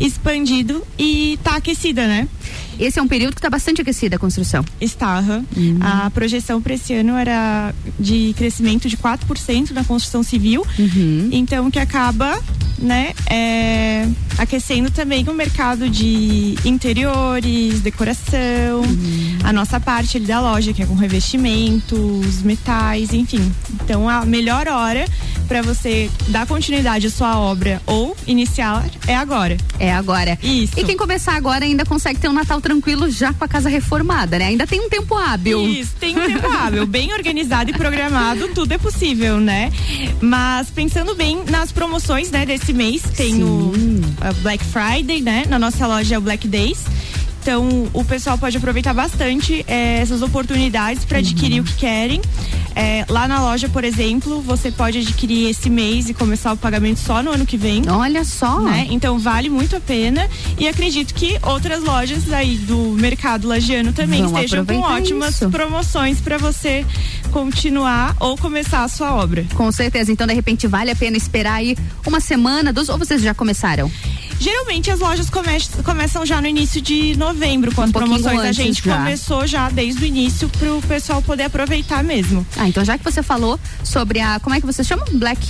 [0.00, 2.28] expandido e tá aquecida, né?
[2.78, 4.64] Esse é um período que está bastante aquecida a construção.
[4.80, 5.18] Está.
[5.56, 5.78] Uhum.
[5.80, 10.64] A projeção para esse ano era de crescimento de 4% na construção civil.
[10.78, 11.28] Uhum.
[11.32, 12.40] Então, que acaba,
[12.78, 14.08] né, é,
[14.38, 19.38] aquecendo também o mercado de interiores, decoração, Uhum.
[19.44, 23.52] a nossa parte ali da loja, que é com revestimentos, metais, enfim.
[23.82, 25.04] Então, a melhor hora
[25.46, 29.56] para você dar continuidade à sua obra ou iniciar é agora.
[29.78, 30.38] É agora.
[30.42, 30.78] Isso.
[30.78, 34.38] E quem começar agora ainda consegue ter um Natal tranquilo já com a casa reformada,
[34.38, 34.46] né?
[34.46, 35.66] Ainda tem um tempo hábil.
[35.66, 39.72] Isso, tem um tempo hábil, bem organizado e programado, tudo é possível, né?
[40.20, 43.72] Mas pensando bem nas promoções, né, desse mês, tem o
[44.20, 45.44] a Black Friday, né?
[45.48, 46.84] Na nossa loja é o Black Days.
[47.40, 52.20] Então, o pessoal pode aproveitar bastante eh, essas oportunidades para adquirir o que querem.
[52.80, 57.00] Eh, lá na loja, por exemplo, você pode adquirir esse mês e começar o pagamento
[57.00, 57.82] só no ano que vem.
[57.90, 58.60] Olha só.
[58.60, 58.86] Né?
[58.90, 60.28] Então, vale muito a pena.
[60.56, 65.50] E acredito que outras lojas aí do mercado lagiano também Vão estejam com ótimas isso.
[65.50, 66.86] promoções para você
[67.32, 69.44] continuar ou começar a sua obra.
[69.54, 70.12] Com certeza.
[70.12, 71.76] Então, de repente, vale a pena esperar aí
[72.06, 73.90] uma semana, duas, ou vocês já começaram?
[74.40, 75.48] Geralmente as lojas come-
[75.84, 78.48] começam já no início de novembro com as Um pouquinho promoções.
[78.48, 78.96] A gente já.
[78.98, 82.46] começou já desde o início para o pessoal poder aproveitar mesmo.
[82.56, 84.38] Ah, então já que você falou sobre a.
[84.40, 85.04] Como é que você chama?
[85.12, 85.40] Black.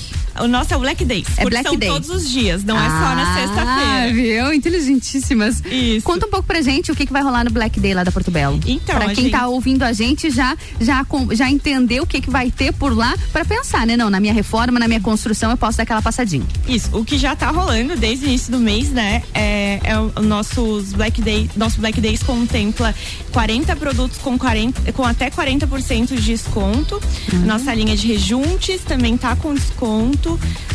[0.41, 1.27] O nosso é o Black Days.
[1.37, 1.89] É Black são Day.
[1.89, 4.15] todos os dias, não é só na Ah, sexta-feira.
[4.15, 4.53] viu?
[4.55, 5.63] Inteligentíssimas.
[5.71, 6.05] Isso.
[6.05, 8.13] Conta um pouco pra gente o que, que vai rolar no Black Day lá da
[8.13, 8.59] Porto Belo.
[8.67, 12.31] Então, pra quem gente- tá ouvindo a gente já já já entendeu o que que
[12.31, 13.97] vai ter por lá pra pensar, né?
[13.97, 16.45] Não, na minha reforma, na minha construção eu posso dar aquela passadinha.
[16.67, 19.23] Isso, o que já tá rolando desde o início do mês, né?
[19.35, 22.95] É, é o, nossos Black Day, nosso Black Days contempla
[23.33, 27.01] 40 produtos com 40, com até 40% de desconto.
[27.45, 30.28] Nossa linha de rejuntes também tá com desconto.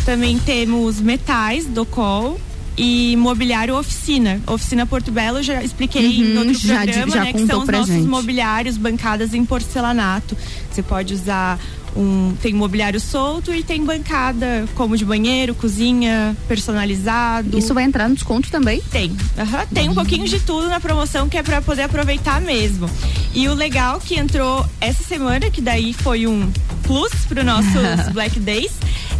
[0.05, 2.39] Também temos metais do Col.
[2.75, 4.41] E mobiliário oficina.
[4.47, 7.33] Oficina Porto Belo, eu já expliquei em Uhum, outro já programa, já né?
[7.33, 8.07] Que são os nossos gente.
[8.07, 10.35] mobiliários, bancadas em porcelanato.
[10.71, 11.59] Você pode usar
[11.95, 12.33] um.
[12.41, 17.57] Tem mobiliário solto e tem bancada como de banheiro, cozinha, personalizado.
[17.57, 18.81] Isso vai entrar no desconto também?
[18.91, 19.15] Tem.
[19.37, 22.89] Aham, Tem um pouquinho de tudo na promoção que é pra poder aproveitar mesmo.
[23.33, 26.51] E o legal que entrou essa semana, que daí foi um
[26.83, 27.73] plus pro nossos
[28.13, 28.71] Black Days,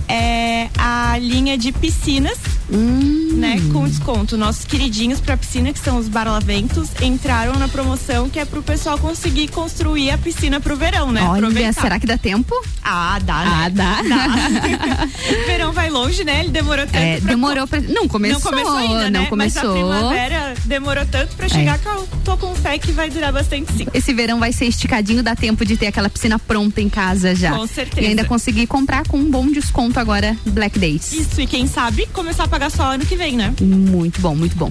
[0.08, 2.38] é a linha de piscinas,
[2.72, 3.34] Hum.
[3.36, 4.38] né, com desconto.
[4.38, 8.98] Nossos queridinhos pra piscina, que são os barlaventos, entraram na promoção que é pro pessoal
[8.98, 11.22] conseguir construir a piscina pro verão, né?
[11.22, 11.82] Olha, Aproveitar.
[11.82, 12.56] será que dá tempo?
[12.86, 13.50] Ah, dá, né?
[13.54, 15.08] Ah, dá.
[15.48, 16.42] verão vai longe, né?
[16.42, 17.80] Ele demorou tanto É, pra demorou pra.
[17.80, 19.28] Não começou, não começou ainda, não né?
[19.28, 19.64] começou.
[19.64, 21.78] Mas a primavera demorou tanto pra chegar É.
[21.78, 23.88] que eu tô com fé que vai durar bastante sim.
[23.94, 27.54] Esse verão vai ser esticadinho, dá tempo de ter aquela piscina pronta em casa já.
[27.54, 28.02] Com certeza.
[28.02, 31.14] E ainda conseguir comprar com um bom desconto agora, Black Days.
[31.14, 33.54] Isso, e quem sabe começar a pagar só ano que vem, né?
[33.62, 34.70] Muito bom, muito bom.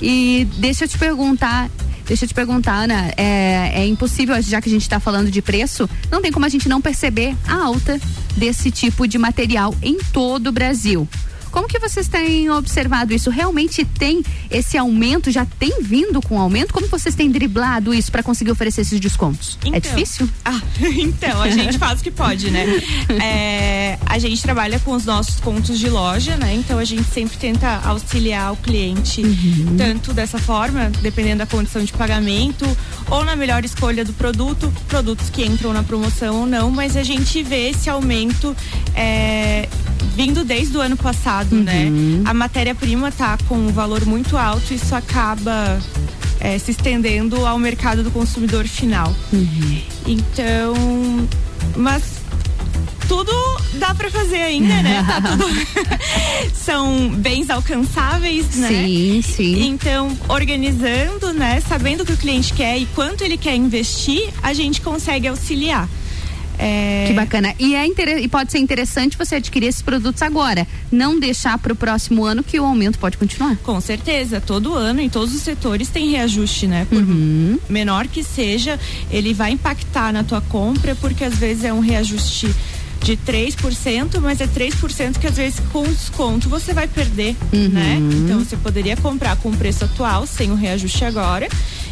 [0.00, 1.68] E deixa eu te perguntar,
[2.06, 5.42] Deixa eu te perguntar, Ana, é, é impossível, já que a gente está falando de
[5.42, 8.00] preço, não tem como a gente não perceber a alta
[8.36, 11.08] desse tipo de material em todo o Brasil.
[11.56, 13.30] Como que vocês têm observado isso?
[13.30, 15.30] Realmente tem esse aumento?
[15.30, 16.70] Já tem vindo com aumento?
[16.70, 19.58] Como vocês têm driblado isso para conseguir oferecer esses descontos?
[19.64, 19.80] é Então.
[19.80, 20.28] difícil?
[20.44, 20.60] Ah,
[20.98, 22.66] então, a gente faz o que pode, né?
[23.22, 26.54] É, a gente trabalha com os nossos pontos de loja, né?
[26.54, 29.22] Então a gente sempre tenta auxiliar o cliente,
[29.78, 32.66] tanto dessa forma, dependendo da condição de pagamento,
[33.10, 37.02] ou na melhor escolha do produto, produtos que entram na promoção ou não, mas a
[37.02, 38.54] gente vê esse aumento
[38.94, 39.68] é,
[40.16, 41.90] vindo desde o ano passado, né?
[42.24, 45.80] A matéria-prima tá com um valor muito alto, isso acaba
[46.40, 49.14] é, se estendendo ao mercado do consumidor final.
[50.06, 51.28] Então,
[51.76, 52.16] mas
[53.08, 53.32] tudo
[53.74, 55.04] dá pra fazer ainda, né?
[55.06, 55.46] Tá tudo...
[56.54, 58.68] São bens alcançáveis, né?
[58.68, 59.68] Sim, sim.
[59.68, 61.62] Então, organizando, né?
[61.68, 65.88] Sabendo o que o cliente quer e quanto ele quer investir, a gente consegue auxiliar.
[66.58, 67.04] É...
[67.06, 67.54] Que bacana.
[67.58, 68.18] E, é inter...
[68.18, 70.66] e pode ser interessante você adquirir esses produtos agora.
[70.90, 73.56] Não deixar para o próximo ano que o aumento pode continuar.
[73.56, 76.86] Com certeza, todo ano, em todos os setores, tem reajuste, né?
[76.88, 77.04] Por
[77.68, 78.78] menor que seja,
[79.10, 82.54] ele vai impactar na tua compra, porque às vezes é um reajuste
[83.02, 87.98] de 3%, mas é 3% que às vezes com desconto você vai perder, né?
[88.24, 91.48] Então você poderia comprar com o preço atual, sem o reajuste agora,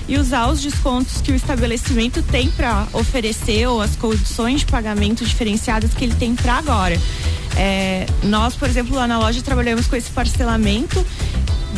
[0.08, 5.24] e usar os descontos que o estabelecimento tem para oferecer ou as condições de pagamento
[5.24, 7.00] diferenciadas que ele tem para agora.
[7.56, 11.04] É, nós, por exemplo, lá na loja trabalhamos com esse parcelamento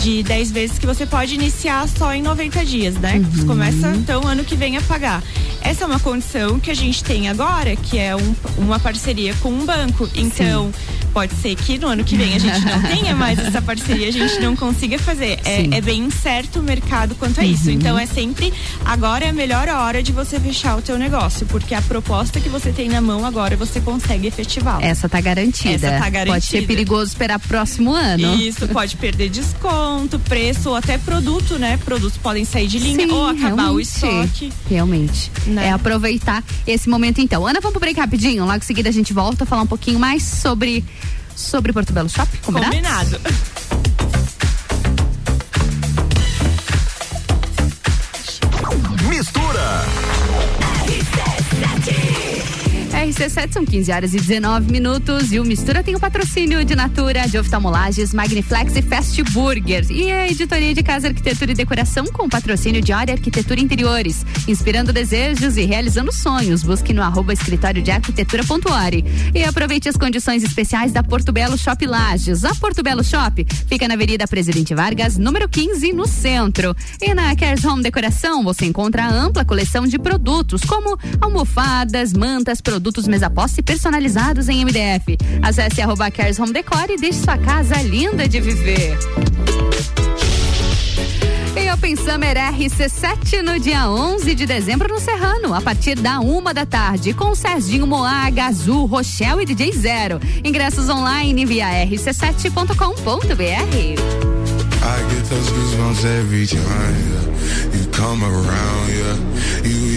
[0.02, 3.18] de 10 vezes que você pode iniciar só em 90 dias, né?
[3.32, 5.22] Você começa então ano que vem a pagar.
[5.62, 9.48] Essa é uma condição que a gente tem agora, que é um- uma parceria com
[9.50, 10.08] um banco.
[10.14, 10.70] Então,
[11.16, 14.10] pode ser que no ano que vem a gente não tenha mais essa parceria, a
[14.10, 15.40] gente não consiga fazer.
[15.46, 17.70] É, é bem incerto o mercado quanto a isso.
[17.70, 18.52] Então, é sempre
[18.84, 22.50] agora é a melhor hora de você fechar o teu negócio, porque a proposta que
[22.50, 24.84] você tem na mão agora você consegue efetivá-la.
[24.84, 25.86] Essa tá garantida.
[25.86, 26.34] Essa tá garantida.
[26.34, 28.34] Pode ser perigoso esperar próximo ano.
[28.34, 31.78] Isso, pode perder desconto, preço ou até produto, né?
[31.78, 34.52] Produtos podem sair de linha Sim, ou acabar o estoque.
[34.68, 35.32] Realmente.
[35.46, 35.68] Né?
[35.68, 37.46] É aproveitar esse momento então.
[37.46, 38.44] Ana, vamos pro break rapidinho.
[38.44, 40.84] Logo em seguida a gente volta a falar um pouquinho mais sobre
[41.36, 42.26] sobre Porto Belo Shop.
[42.42, 42.70] Combinado?
[42.70, 43.75] Combinado.
[53.06, 57.28] RC7 são 15 horas e 19 minutos e o Mistura tem o patrocínio de Natura,
[57.28, 59.86] de Oftalmolages, Magniflex e Fast Burger.
[59.92, 64.92] E a editoria de Casa Arquitetura e Decoração com patrocínio de Área Arquitetura Interiores, inspirando
[64.92, 66.64] desejos e realizando sonhos.
[66.64, 69.04] Busque no arroba escritório de arquitetura.ore.
[69.32, 72.44] E aproveite as condições especiais da Porto Belo Shop Lages.
[72.44, 76.74] A Porto Belo Shop fica na Avenida Presidente Vargas, número 15, no centro.
[77.00, 82.60] E na Cares Home Decoração você encontra a ampla coleção de produtos, como almofadas, mantas,
[82.60, 85.18] produtos mesa posse personalizados em MDF.
[85.42, 88.96] Acesse arroba Cares Home Decor e deixe sua casa linda de viver.
[91.56, 96.52] E Open Summer RC7 no dia 11 de dezembro no Serrano, a partir da uma
[96.52, 100.20] da tarde, com Serginho Moaga, Azul, Rochelle e DJ Zero.
[100.44, 104.26] Ingressos online via rc7.com.br.
[104.86, 106.94] I get those goosebumps every time
[107.72, 108.88] you come around.
[108.88, 109.16] Yeah,
[109.64, 109.85] you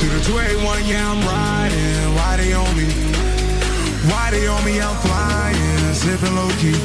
[0.00, 2.14] through the 281, yeah, I'm riding.
[2.16, 2.88] Why they on me?
[4.08, 4.80] Why they on me?
[4.80, 6.78] I'm flying, sipping low key.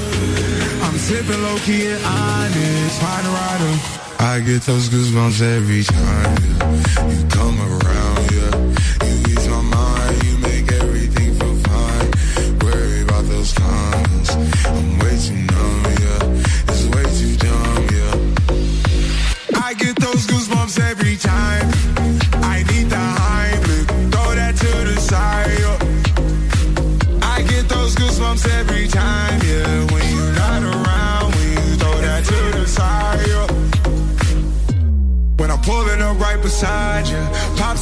[0.84, 3.74] I'm sipping low key and honest, find a rider.
[4.20, 6.36] I get those goosebumps every time.
[7.10, 8.54] You come around, yeah.
[9.08, 12.10] You ease my mind, you make everything feel fine.
[12.60, 14.36] Worry about those comments.
[14.68, 16.68] I'm way too numb, yeah.
[16.68, 17.55] It's way too dumb,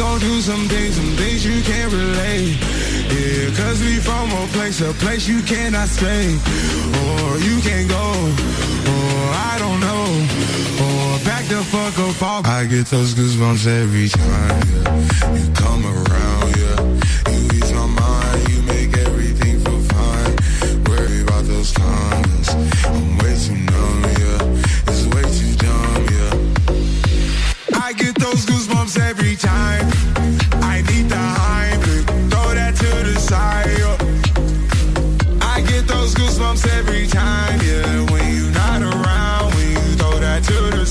[0.00, 2.56] Gon' do some things, some things you can't relate.
[3.12, 6.24] Yeah, cause we from a place, a place you cannot stay.
[7.04, 8.06] Or you can't go,
[8.94, 9.20] or
[9.52, 10.06] I don't know.
[10.84, 12.46] Or back the fuck up off.
[12.46, 15.36] I get those goosebumps every time.
[15.36, 15.99] You come around,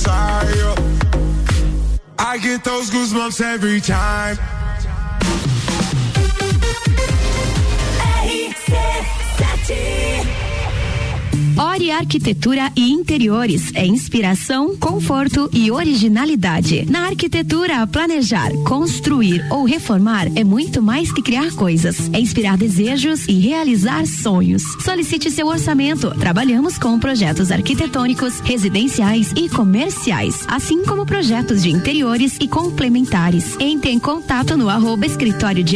[0.10, 0.56] to the side.
[0.56, 1.98] yeah.
[2.18, 4.38] I get those goosebumps every time.
[11.60, 16.90] Ori Arquitetura e Interiores é inspiração, conforto e originalidade.
[16.90, 22.10] Na arquitetura, planejar, construir ou reformar é muito mais que criar coisas.
[22.14, 24.64] É inspirar desejos e realizar sonhos.
[24.86, 26.12] Solicite seu orçamento.
[26.18, 33.58] Trabalhamos com projetos arquitetônicos, residenciais e comerciais, assim como projetos de interiores e complementares.
[33.60, 35.76] Entre em contato no arroba escritório de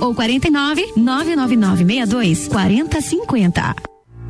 [0.00, 3.97] ou 49 99962 4050.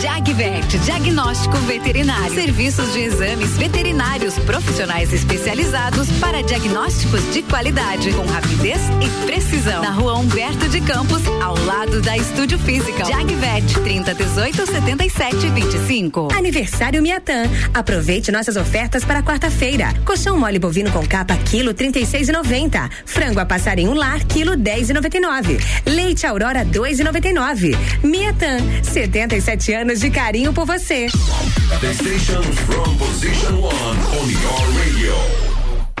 [0.00, 2.34] Jagvet, diagnóstico veterinário.
[2.34, 9.82] Serviços de exames veterinários profissionais especializados para diagnósticos de qualidade, com rapidez e precisão.
[9.82, 13.04] Na rua Humberto de Campos, ao lado da Estúdio Física.
[13.04, 16.28] Jagvet, 30 18 77 25.
[16.34, 17.44] Aniversário Miatan.
[17.74, 19.92] Aproveite nossas ofertas para quarta-feira.
[20.04, 22.90] Colchão mole bovino com capa quilo 36,90.
[23.04, 25.60] Frango a passarinho lar quilo 10,99.
[25.86, 27.76] Leite Aurora 2,99.
[28.02, 31.08] Miatan, 77 anos de carinho por você.
[31.08, 35.49] From position one on your radio.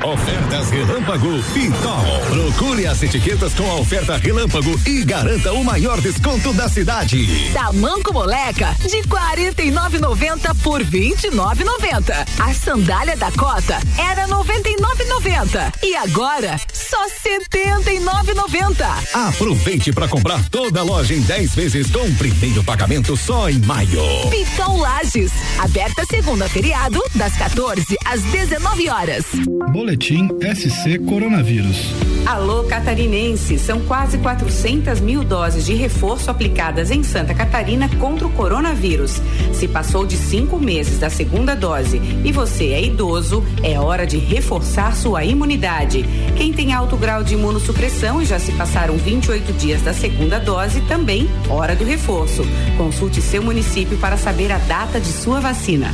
[0.02, 2.20] Ofertas Relâmpago Pitol.
[2.30, 7.50] Procure as etiquetas com a oferta Relâmpago e garanta o maior desconto da cidade.
[7.52, 12.14] Tamanco Moleca de 49,90 por 29,90.
[12.38, 19.28] A sandália da Cota era 99,90 e agora só 79,90.
[19.28, 24.00] Aproveite para comprar toda a loja em 10 vezes com primeiro pagamento só em maio.
[24.30, 29.26] Pitol Lages, aberta segunda feriado das 14 às 19 horas.
[29.70, 31.92] Boletim Boletim SC Coronavírus.
[32.24, 38.30] Alô Catarinense, são quase 400 mil doses de reforço aplicadas em Santa Catarina contra o
[38.30, 39.20] coronavírus.
[39.52, 44.16] Se passou de cinco meses da segunda dose e você é idoso, é hora de
[44.16, 46.04] reforçar sua imunidade.
[46.36, 50.82] Quem tem alto grau de imunossupressão e já se passaram 28 dias da segunda dose,
[50.82, 52.44] também hora do reforço.
[52.76, 55.92] Consulte seu município para saber a data de sua vacina.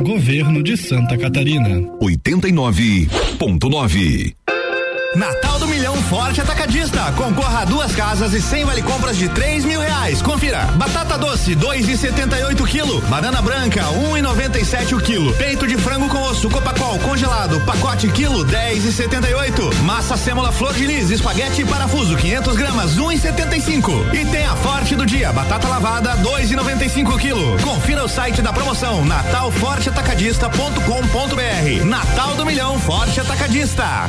[0.00, 1.68] Governo de Santa Catarina.
[2.00, 4.39] 89.9.
[5.16, 7.12] Natal do Milhão Forte Atacadista.
[7.16, 10.22] Concorra a duas casas e cem vale compras de três mil reais.
[10.22, 10.66] Confira.
[10.76, 13.00] Batata doce, dois e setenta e oito quilo.
[13.02, 15.34] Banana branca, um e noventa e sete o quilo.
[15.34, 19.74] Peito de frango com osso Copacol congelado, pacote quilo, dez e setenta e oito.
[19.82, 23.90] Massa sêmola flor de lis, espaguete e parafuso, 500 gramas, um e setenta e cinco.
[24.12, 27.58] E tem a Forte do dia, batata lavada, dois e noventa e cinco quilo.
[27.62, 31.84] Confira o site da promoção, natalforteatacadista.com.br.
[31.84, 34.08] Natal do Milhão Forte Atacadista.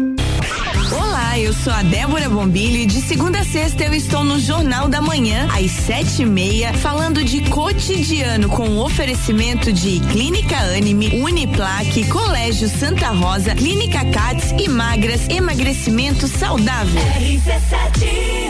[0.91, 4.89] Olá, eu sou a Débora Bombilho e de segunda a sexta eu estou no Jornal
[4.89, 12.07] da Manhã, às sete e meia, falando de cotidiano com oferecimento de Clínica Anime, Uniplaque,
[12.09, 17.01] Colégio Santa Rosa, Clínica Cats e Magras, emagrecimento saudável.
[17.01, 18.41] RC7,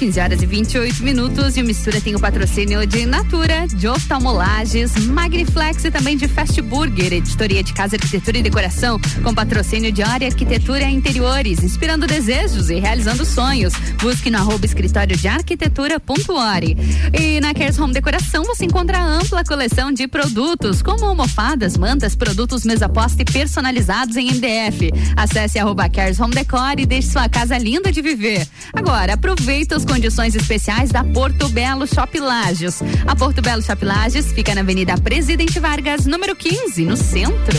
[0.00, 1.56] 15 horas e 28 minutos.
[1.56, 6.60] E o Mistura tem o patrocínio de Natura, de Oftalmolages, Magniflex e também de Fast
[6.62, 12.06] Burger, editoria de casa, arquitetura e decoração, com patrocínio de Área Arquitetura e Interiores, inspirando
[12.06, 13.74] desejos e realizando sonhos.
[14.00, 16.76] Busque no arroba escritório de arquitetura.ore.
[17.12, 22.64] E na Cares Home Decoração você encontra ampla coleção de produtos, como almofadas, mantas, produtos
[22.64, 24.90] mesa posta e personalizados em MDF.
[25.16, 28.48] Acesse arroba Cares Home Decor e deixe sua casa linda de viver.
[28.72, 32.82] Agora, aproveita as condições especiais da Porto Belo Shop Lages.
[33.06, 37.58] A Porto Belo Shop Lages fica na Avenida Presidente Vargas, número 15, no centro.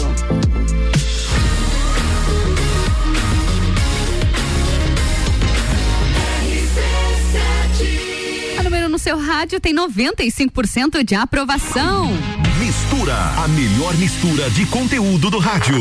[8.58, 12.10] A número no seu rádio tem 95% de aprovação.
[12.58, 15.78] Mistura, a melhor mistura de conteúdo do rádio.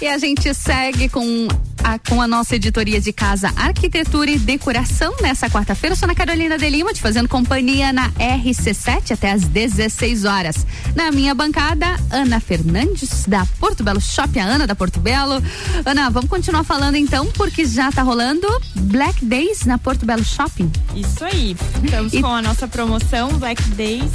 [0.00, 1.48] E a gente segue com
[1.82, 5.96] a, com a nossa editoria de casa Arquitetura e Decoração nessa quarta-feira.
[5.96, 10.66] Sou na Carolina de Lima, te fazendo companhia na RC7 até às 16 horas.
[10.94, 15.42] Na minha bancada, Ana Fernandes, da Porto Belo Shopping, a Ana da Porto Belo.
[15.84, 20.70] Ana, vamos continuar falando então, porque já tá rolando Black Days na Porto Belo Shopping.
[20.94, 21.56] Isso aí.
[21.84, 24.10] Estamos E- com a nossa promoção Black Days.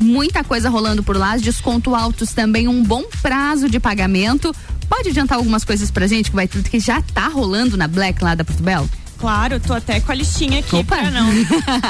[0.00, 4.52] Muita coisa rolando por lá, desconto altos também, um bom prazo de pagamento.
[4.94, 8.22] Pode adiantar algumas coisas pra gente que vai tudo que já tá rolando na Black
[8.22, 8.88] lá da Porto Belo?
[9.18, 10.96] Claro, tô até com a listinha aqui Opa.
[10.96, 11.28] pra não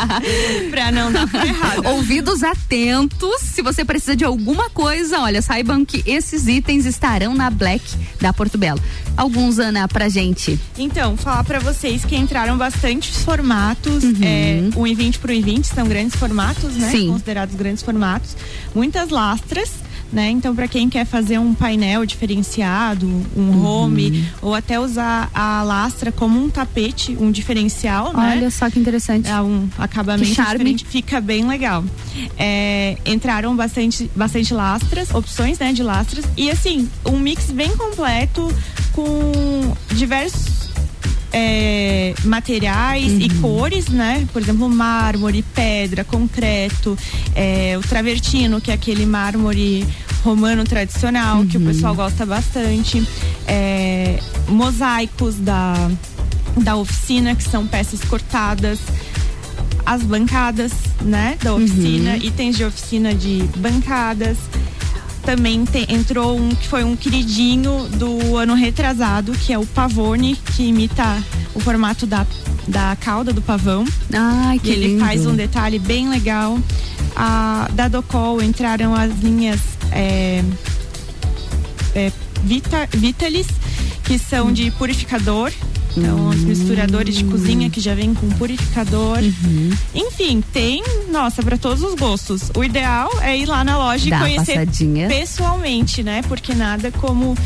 [0.70, 1.84] pra não dar por errado.
[1.86, 7.50] Ouvidos atentos, se você precisa de alguma coisa, olha, saibam que esses itens estarão na
[7.50, 7.82] Black
[8.20, 8.80] da Porto Belo.
[9.16, 10.60] Alguns, Ana, pra gente.
[10.78, 14.14] Então, falar pra vocês que entraram bastantes formatos, Uhum.
[14.22, 16.90] é, o I20 pro I20 são grandes formatos, né?
[16.90, 17.08] Sim.
[17.08, 18.36] Considerados grandes formatos.
[18.74, 19.70] Muitas lastras,
[20.12, 20.30] né?
[20.30, 23.06] Então, pra quem quer fazer um painel diferenciado,
[23.36, 23.64] um Uhum.
[23.64, 28.32] home, ou até usar a lastra como um tapete, um diferencial, né?
[28.36, 29.28] Olha só que interessante.
[29.28, 30.52] É um acabamento Que charme.
[30.58, 31.84] diferente, fica bem legal.
[32.38, 36.24] É, entraram bastante, bastante lastras, opções, né, de lastras.
[36.36, 38.52] E assim, um mix bem completo
[38.92, 40.70] com diversos
[41.32, 44.26] é, materiais e cores, né?
[44.32, 46.96] Por exemplo, mármore, pedra, concreto,
[47.34, 49.86] é, o travertino, que é aquele mármore
[50.22, 53.02] romano tradicional, que o pessoal gosta bastante.
[53.46, 55.90] É, mosaicos da,
[56.58, 58.78] da oficina, que são peças cortadas.
[59.84, 64.38] As bancadas, né, da oficina, itens de oficina de bancadas.
[65.24, 70.34] Também tem- entrou um que foi um queridinho do ano retrasado, que é o pavone,
[70.56, 71.22] que imita
[71.54, 72.26] o formato da,
[72.66, 73.84] da cauda do pavão.
[74.12, 75.00] Ai, que e ele lindo.
[75.04, 76.58] faz um detalhe bem legal.
[77.14, 79.60] A, da Docol entraram as linhas
[79.92, 80.42] é,
[81.94, 82.10] é,
[82.42, 83.46] Vita, Vitalis,
[84.04, 85.52] que são de purificador.
[85.96, 89.18] Então, os misturadores de cozinha que já vem com purificador.
[89.94, 92.50] Enfim, tem, nossa, para todos os gostos.
[92.56, 95.08] O ideal é ir lá na loja Dá e conhecer passadinha.
[95.08, 96.22] pessoalmente, né?
[96.28, 97.36] Porque nada como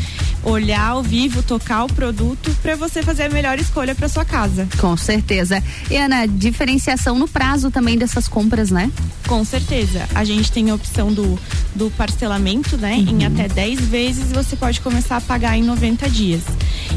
[0.43, 4.67] olhar ao vivo, tocar o produto para você fazer a melhor escolha para sua casa.
[4.77, 5.61] Com certeza.
[5.91, 8.89] E Ana, diferenciação no prazo também dessas compras, né?
[9.27, 10.07] Com certeza.
[10.15, 11.37] A gente tem a opção do,
[11.75, 12.95] do parcelamento, né?
[12.95, 16.43] Em até 10 vezes você pode começar a pagar em 90 dias.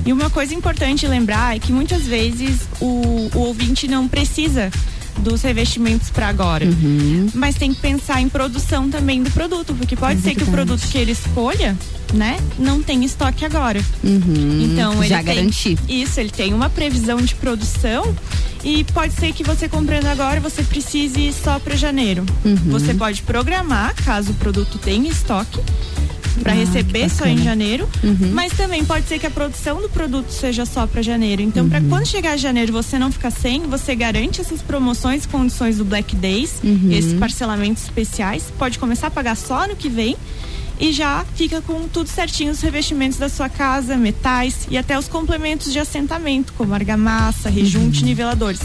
[0.07, 4.71] E uma coisa importante lembrar é que muitas vezes o, o ouvinte não precisa
[5.19, 6.67] dos revestimentos para agora.
[7.35, 10.81] Mas tem que pensar em produção também do produto, porque pode ser que o produto
[10.89, 11.77] que ele escolha,
[12.13, 13.81] né, não tem estoque agora.
[14.03, 14.61] Uhum.
[14.63, 15.79] Então ele Já tem, garantir.
[15.89, 18.15] Isso, ele tem uma previsão de produção
[18.65, 22.25] e pode ser que você comprando agora você precise só para janeiro.
[22.45, 22.57] Uhum.
[22.71, 25.61] Você pode programar caso o produto tenha estoque
[26.43, 28.31] para Ah, receber só em janeiro, Uhum.
[28.33, 31.43] mas também pode ser que a produção do produto seja só para janeiro.
[31.43, 35.85] Então, para quando chegar janeiro você não ficar sem, você garante essas promoções condições do
[35.85, 36.89] Black Days, Uhum.
[36.93, 40.17] esses parcelamentos especiais, pode começar a pagar só no que vem
[40.79, 45.09] e já fica com tudo certinho os revestimentos da sua casa, metais e até os
[45.09, 48.61] complementos de assentamento, como argamassa, rejunte, niveladores.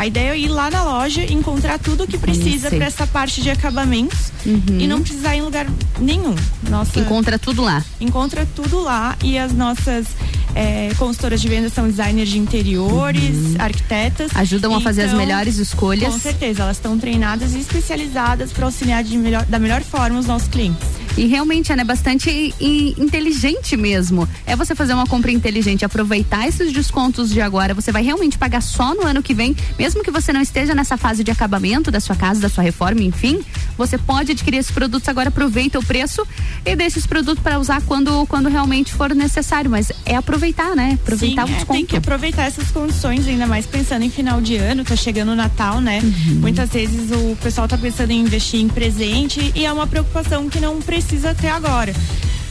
[0.00, 3.06] A ideia é ir lá na loja e encontrar tudo o que precisa para essa
[3.06, 4.32] parte de acabamentos
[4.78, 5.66] e não precisar ir em lugar
[5.98, 6.34] nenhum.
[6.70, 7.84] Nossa, Encontra tudo lá.
[8.00, 10.06] encontra tudo lá e as nossas
[10.54, 14.30] eh, consultoras de venda são designers de interiores, arquitetas.
[14.34, 16.10] Ajudam a fazer as Então, melhores escolhas.
[16.14, 20.24] Com certeza, elas estão treinadas e especializadas para auxiliar de melhor, da melhor forma os
[20.24, 20.88] nossos clientes.
[21.20, 22.54] E realmente, é bastante
[22.98, 24.26] inteligente mesmo.
[24.46, 27.74] É você fazer uma compra inteligente, aproveitar esses descontos de agora.
[27.74, 30.96] Você vai realmente pagar só no ano que vem, mesmo que você não esteja nessa
[30.96, 33.42] fase de acabamento da sua casa, da sua reforma, enfim.
[33.76, 36.26] Você pode adquirir esses produtos agora, aproveita o preço
[36.64, 39.70] e deixa esse produto para usar quando, quando realmente for necessário.
[39.70, 40.98] Mas é aproveitar, né?
[41.02, 41.76] Aproveitar Sim, o é, desconto.
[41.76, 45.36] tem que aproveitar essas condições, ainda mais pensando em final de ano, tá chegando o
[45.36, 46.00] Natal, né?
[46.02, 46.36] Uhum.
[46.36, 50.58] Muitas vezes o pessoal tá pensando em investir em presente e é uma preocupação que
[50.58, 51.92] não precisa ter agora.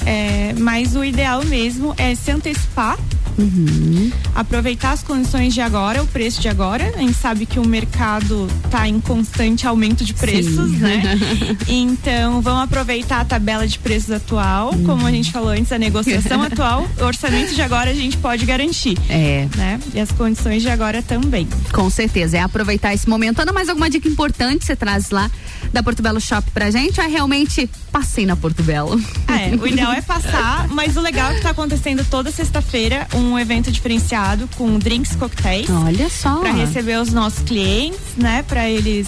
[0.05, 2.97] É, mas o ideal mesmo é se antecipar
[3.37, 4.11] Uhum.
[4.35, 6.91] aproveitar as condições de agora, o preço de agora.
[6.95, 10.77] A gente sabe que o mercado está em constante aumento de preços, Sim.
[10.77, 11.01] né?
[11.67, 16.41] Então, vamos aproveitar a tabela de preços atual, como a gente falou antes, a negociação
[16.41, 18.97] atual, o orçamento de agora a gente pode garantir.
[19.09, 19.47] É.
[19.55, 19.79] Né?
[19.93, 21.47] E as condições de agora também.
[21.71, 23.39] Com certeza, é aproveitar esse momento.
[23.39, 25.29] Ana, mais alguma dica importante você traz lá
[25.71, 26.99] da Porto Belo Shop pra gente?
[26.99, 28.99] Ou é realmente passei na Porto Belo?
[29.27, 33.37] É, o ideal é passar, mas o legal é que tá acontecendo toda sexta-feira um
[33.37, 35.69] evento diferenciado com drinks coquetéis.
[35.69, 36.37] Olha só.
[36.37, 38.43] Para receber os nossos clientes, né?
[38.47, 39.07] Para eles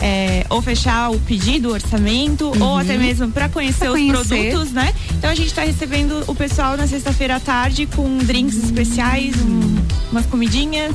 [0.00, 4.08] é, ou fechar o pedido, o orçamento, ou até mesmo para conhecer Uhum.
[4.08, 4.50] Pra os conhecer.
[4.50, 4.92] produtos, né?
[5.16, 9.76] Então a gente tá recebendo o pessoal na sexta-feira à tarde com drinks especiais, um-
[10.12, 10.94] umas comidinhas,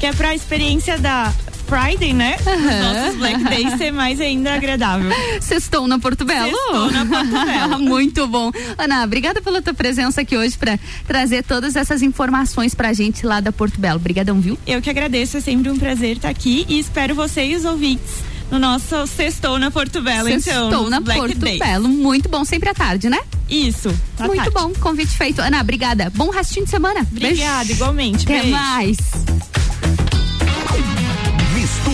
[0.00, 1.32] que é pra experiência da
[1.68, 2.36] Friday, né?
[2.40, 5.10] Os nossos Black Days ser mais ainda agradável.
[5.40, 6.50] Sextou na Porto Belo?
[6.50, 7.78] Sextou na Porto Belo.
[7.84, 8.50] Muito bom.
[8.78, 13.40] Ana, obrigada pela tua presença aqui hoje para trazer todas essas informações pra gente lá
[13.40, 13.96] da Porto Belo.
[13.96, 14.58] Obrigadão, viu?
[14.66, 18.14] Eu que agradeço, é sempre um prazer estar aqui e espero vocês ouvintes
[18.50, 20.40] no nosso Sextou na Porto Belo, então.
[20.40, 21.58] Sextou nos na Black Porto Days.
[21.58, 21.88] Belo.
[21.88, 23.20] Muito bom, sempre à tarde, né?
[23.48, 23.88] Isso.
[24.20, 24.50] Muito tarde.
[24.52, 25.40] bom, convite feito.
[25.42, 26.10] Ana, obrigada.
[26.14, 27.00] Bom restinho de semana.
[27.00, 27.72] Obrigada, Beijo.
[27.72, 28.24] igualmente.
[28.24, 28.56] Até Beijo.
[28.56, 28.96] mais.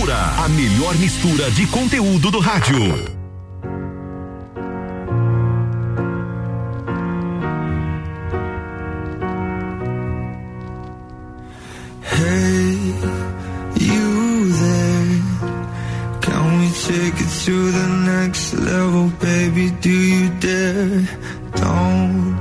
[0.05, 3.15] Mistura, a melhor mistura de conteúdo do rádio.
[16.87, 19.71] Take it to the next level, baby?
[19.81, 21.09] Do you dare?
[21.57, 22.39] Don't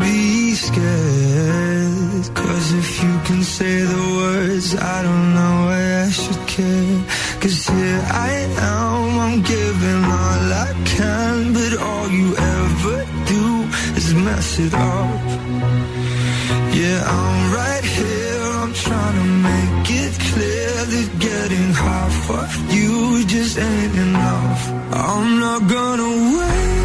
[0.00, 2.34] be scared.
[2.34, 3.13] Cause if you
[3.44, 7.04] say the words, I don't know why I should care.
[7.40, 8.30] Cause here I
[8.72, 12.96] am, I'm giving all I can, but all you ever
[13.34, 13.44] do
[13.98, 15.24] is mess it up.
[16.72, 18.42] Yeah, I'm right here.
[18.62, 24.60] I'm trying to make it clear that getting half of you just ain't enough.
[24.90, 26.83] I'm not gonna wait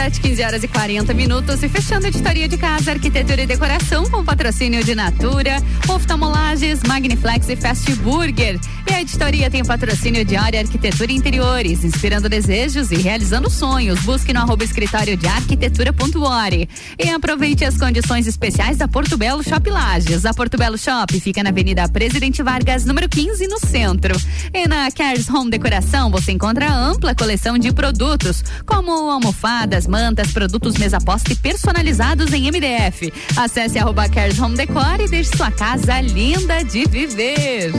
[0.00, 1.62] RC7, 15 horas e 40 minutos.
[1.62, 7.48] E fechando a editoria de casa, arquitetura e decoração com patrocínio de Natura, oftalmolages, Magniflex
[7.50, 8.58] e Fast Burger.
[9.00, 13.98] A editoria tem patrocínio de área arquitetura e interiores, inspirando desejos e realizando sonhos.
[14.00, 16.68] Busque no arroba escritório de arquitetura.ore.
[16.98, 20.26] E aproveite as condições especiais da Porto Belo Shop Lages.
[20.26, 24.14] A Porto Belo Shop fica na Avenida Presidente Vargas, número 15, no centro.
[24.52, 30.76] E na Cares Home Decoração você encontra ampla coleção de produtos, como almofadas, mantas, produtos
[30.76, 33.10] mesa posta e personalizados em MDF.
[33.34, 37.72] Acesse arroba Cares Home Decor e deixe sua casa linda de viver.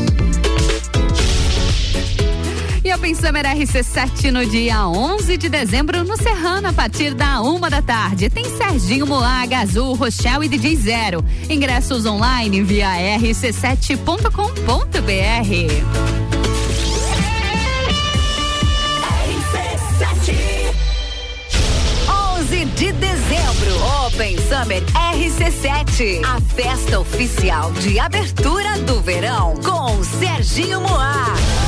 [2.84, 7.70] E Open Summer RC7 no dia 11 de dezembro no Serrano, a partir da uma
[7.70, 8.28] da tarde.
[8.28, 11.24] Tem Serginho Moaga, Azul, Rochelle e DJ Zero.
[11.48, 12.90] Ingressos online via
[13.20, 14.32] rc7.com.br.
[22.40, 24.84] 11 de dezembro, Open Summer
[25.14, 31.61] RC7, a festa oficial de abertura do verão com Serginho Moá.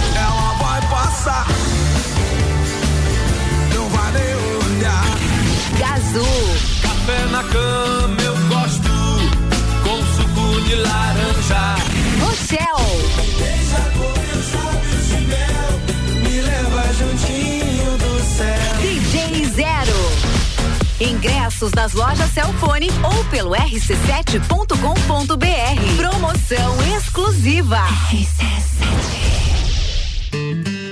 [21.71, 25.95] Nas lojas Celfone ou pelo rc7.com.br.
[25.95, 27.79] Promoção exclusiva.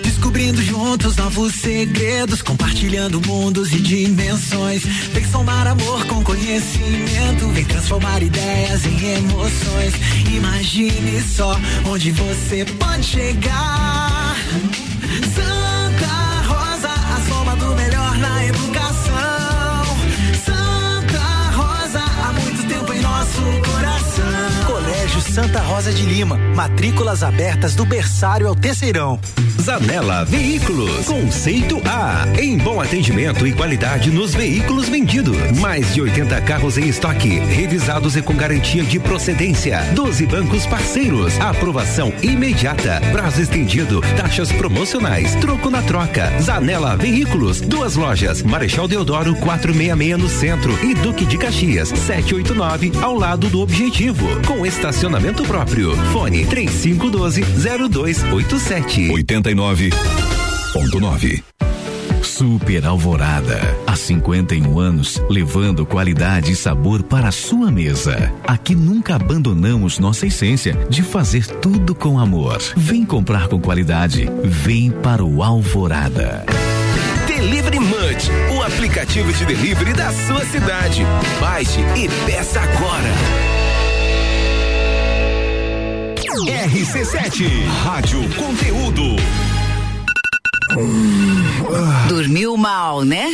[0.01, 4.83] Descobrindo juntos novos segredos, compartilhando mundos e dimensões.
[4.83, 9.93] Vem somar amor com conhecimento, vem transformar ideias em emoções.
[10.33, 14.00] Imagine só onde você pode chegar.
[25.31, 29.17] Santa Rosa de Lima, matrículas abertas do berçário ao terceirão.
[29.61, 35.37] Zanela Veículos, conceito A, em bom atendimento e qualidade nos veículos vendidos.
[35.57, 39.81] Mais de 80 carros em estoque, revisados e com garantia de procedência.
[39.93, 46.29] 12 bancos parceiros, aprovação imediata, prazo estendido, taxas promocionais, troco na troca.
[46.41, 50.77] Zanela Veículos, duas lojas, Marechal Deodoro 466 no centro.
[50.85, 55.20] E Duque de Caxias 789 ao lado do Objetivo, com estacionamento
[55.51, 55.95] próprio.
[56.11, 57.41] Fone 3512
[57.89, 59.09] 0287.
[59.09, 61.43] 89.9.
[62.23, 63.59] Super Alvorada.
[63.85, 68.33] Há 51 anos, levando qualidade e sabor para a sua mesa.
[68.47, 72.59] Aqui nunca abandonamos nossa essência de fazer tudo com amor.
[72.75, 74.27] Vem comprar com qualidade.
[74.43, 76.43] Vem para o Alvorada.
[77.27, 81.03] Delivery Munch, o aplicativo de delivery da sua cidade.
[81.39, 83.50] Baixe e peça agora.
[86.45, 89.15] RC7, Rádio Conteúdo.
[92.09, 93.33] Dormiu mal, né?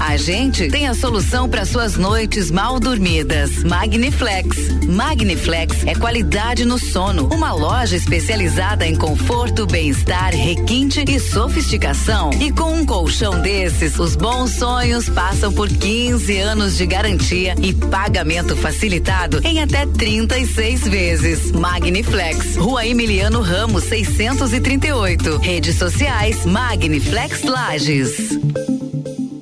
[0.00, 3.64] A gente tem a solução para suas noites mal dormidas.
[3.64, 4.84] Magniflex.
[4.86, 7.28] Magniflex é qualidade no sono.
[7.32, 12.30] Uma loja especializada em conforto, bem-estar, requinte e sofisticação.
[12.40, 17.72] E com um colchão desses, os bons sonhos passam por 15 anos de garantia e
[17.72, 21.52] pagamento facilitado em até 36 vezes.
[21.52, 22.56] Magniflex.
[22.56, 25.38] Rua Emiliano Ramos, 638.
[25.38, 28.75] Redes sociais Magniflex Lages.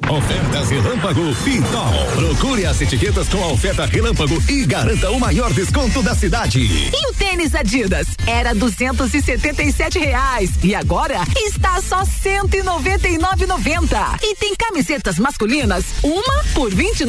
[0.08, 2.06] Ofertas Relâmpago Pitol.
[2.14, 6.60] Procure as etiquetas com a oferta Relâmpago e garanta o maior desconto da cidade.
[6.60, 8.06] E o tênis Adidas?
[8.26, 9.22] Era duzentos e
[9.98, 12.62] reais e agora está só cento e
[14.22, 17.06] E tem camisetas masculinas, uma por vinte e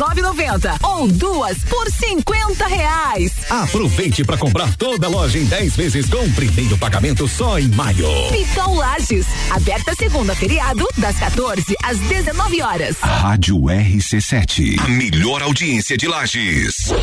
[0.82, 3.34] ou duas por cinquenta reais.
[3.50, 8.08] Aproveite para comprar toda a loja em 10 vezes com primeiro pagamento só em maio.
[8.32, 12.85] Pitol Lages, aberta segunda feriado das 14 às 19 horas.
[12.94, 16.94] Rádio RC7, a melhor audiência de Lages.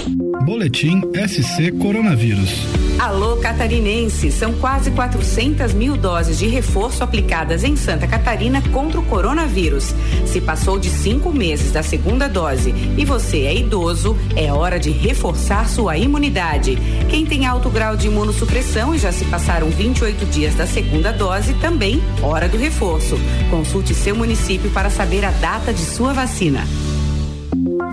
[0.44, 2.50] Boletim SC Coronavírus.
[2.98, 9.04] Alô Catarinense, são quase 400 mil doses de reforço aplicadas em Santa Catarina contra o
[9.04, 9.92] coronavírus.
[10.24, 14.90] Se passou de cinco meses da segunda dose e você é idoso, é hora de
[14.90, 16.78] reforçar sua imunidade.
[17.08, 21.54] Quem tem alto grau de imunossupressão e já se passaram 28 dias da segunda dose,
[21.54, 23.18] também hora do reforço.
[23.50, 26.66] Consulte seu município para saber a data de sua vacina.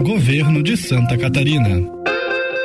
[0.01, 1.89] Governo de Santa Catarina.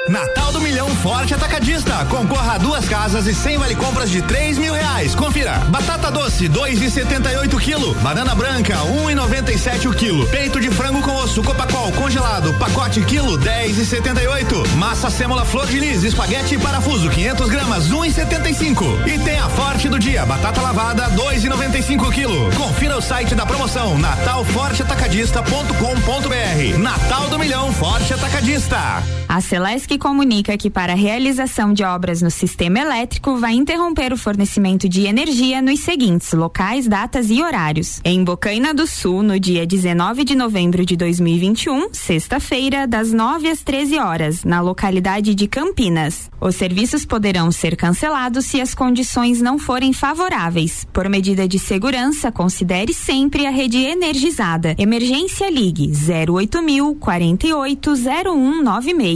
[0.08, 2.04] Natal do Milhão Forte Atacadista.
[2.10, 5.14] Concorra a duas casas e 100 vale compras de 3 mil reais.
[5.14, 5.54] Confira.
[5.68, 7.94] Batata doce, 2,78 quilo.
[7.96, 10.28] Banana branca, 1,97 o quilo.
[10.28, 14.68] Peito de frango com osso Copacol congelado, pacote quilo, 10,78.
[14.76, 19.06] Massa sêmola flor de lis, espaguete e parafuso, 500 gramas, 1,75.
[19.06, 22.50] E tem a Forte do dia, batata lavada, 2,95 quilo.
[22.56, 26.78] Confira o site da promoção natalforteatacadista.com.br.
[26.78, 29.02] Natal do Milhão Forte Atacadista.
[29.28, 34.16] A Celesc comunica que para a realização de obras no sistema elétrico vai interromper o
[34.16, 38.00] fornecimento de energia nos seguintes locais, datas e horários.
[38.04, 43.62] Em Bocaina do Sul, no dia 19 de novembro de 2021, sexta-feira, das 9 às
[43.62, 46.30] 13 horas, na localidade de Campinas.
[46.40, 50.86] Os serviços poderão ser cancelados se as condições não forem favoráveis.
[50.92, 54.74] Por medida de segurança, considere sempre a rede energizada.
[54.78, 59.13] Emergência Ligue 08000 480196.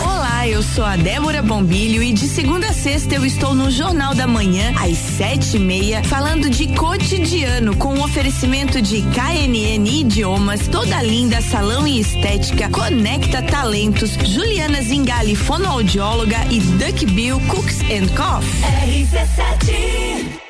[0.00, 4.16] Olá, eu sou a Débora Bombilho e de segunda a sexta eu estou no Jornal
[4.16, 10.66] da Manhã, às sete e meia, falando de cotidiano, com o oferecimento de KNN Idiomas,
[10.66, 18.08] Toda Linda Salão e Estética, Conecta Talentos, Juliana Zingali, fonoaudióloga e Duck Bill Cooks and
[18.16, 18.62] Coffee.
[18.88, 20.40] RC7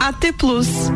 [0.00, 0.90] AT Plus.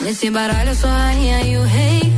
[0.00, 2.12] Nesse baralho eu sou a rainha e o rei.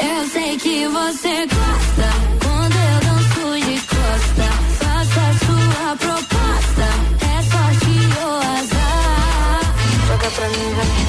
[0.00, 2.08] Eu sei que você gosta
[2.44, 4.46] quando eu danço de costa.
[4.78, 6.86] Faço a sua proposta,
[7.20, 7.94] é sorte
[8.24, 9.60] ou azar.
[10.06, 11.02] Joga pra mim, vai.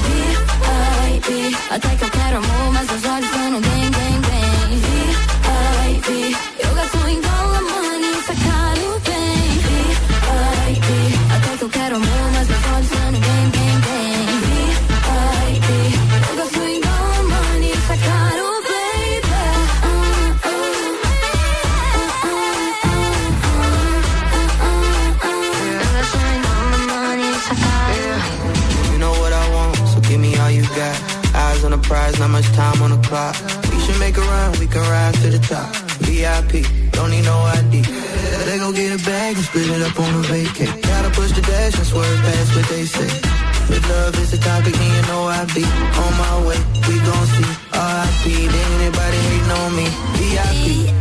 [1.70, 3.03] Até que eu quero amor, mas os
[32.54, 33.34] time on the clock.
[33.70, 35.74] We should make a run, we can rise to the top.
[36.06, 37.82] VIP, don't need no ID.
[38.46, 40.70] They go get a bag and split it up on a vacay.
[40.82, 43.10] Gotta push the dash and swerve past what they say.
[43.74, 45.64] If love is the topic, then you know I be
[46.04, 46.60] on my way.
[46.86, 48.24] We gon' see RIP,
[48.54, 49.86] then anybody hating on me.
[50.18, 50.94] VIP.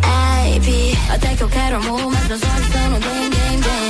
[0.43, 3.83] VIP, até que eu quero amor, mas meus olhos estão no bem, bem, bem.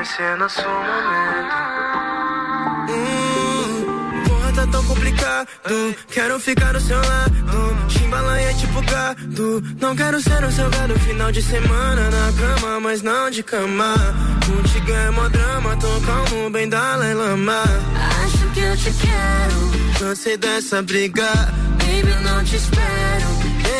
[0.00, 1.54] esse a sua momento.
[2.90, 5.48] Hum, porra, tá tão complicado.
[6.10, 7.34] Quero ficar do seu lado.
[7.88, 9.62] Chimbalaia é tipo gato.
[9.80, 10.98] Não quero ser o seu gado.
[11.00, 13.94] Final de semana na cama, mas não de cama.
[14.46, 15.76] Contigo é mó drama.
[15.76, 17.62] Tô calmo, bem Dalai Lama.
[18.24, 19.98] Acho que eu te quero.
[19.98, 21.28] Cansei dessa briga.
[21.78, 23.28] Baby, não te espero.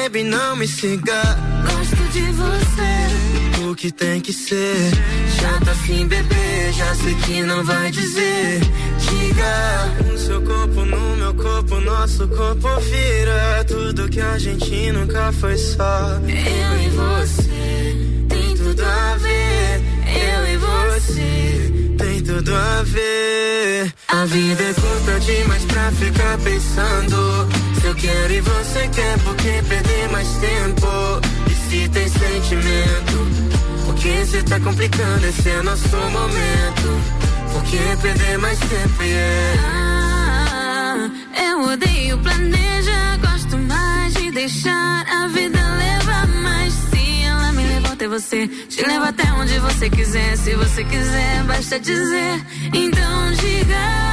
[0.02, 1.22] Baby, não me siga.
[1.64, 2.89] Gosto de você
[3.80, 4.90] que tem que ser.
[5.40, 8.60] Já tá fim, bebê, já sei que não vai dizer.
[8.60, 10.04] Diga.
[10.04, 13.64] Com seu corpo no meu corpo, nosso corpo vira.
[13.66, 16.20] Tudo que a gente nunca foi só.
[16.28, 17.96] Eu e você
[18.28, 19.82] tem tudo a ver.
[20.28, 23.94] Eu e você tem tudo a ver.
[24.08, 27.48] A vida é curta demais pra ficar pensando.
[27.80, 30.86] Se eu quero e você quer, por que perder mais tempo?
[31.50, 33.59] E se tem sentimento?
[34.00, 36.88] Porque cê tá complicando, esse é nosso momento.
[37.52, 39.60] Por que perder mais tempo, yeah?
[39.62, 46.26] Ah, eu odeio planejar, gosto mais de deixar a vida levar.
[46.28, 50.34] Mas se ela me levou até você, te leva até onde você quiser.
[50.38, 52.42] Se você quiser, basta dizer.
[52.72, 54.09] Então diga: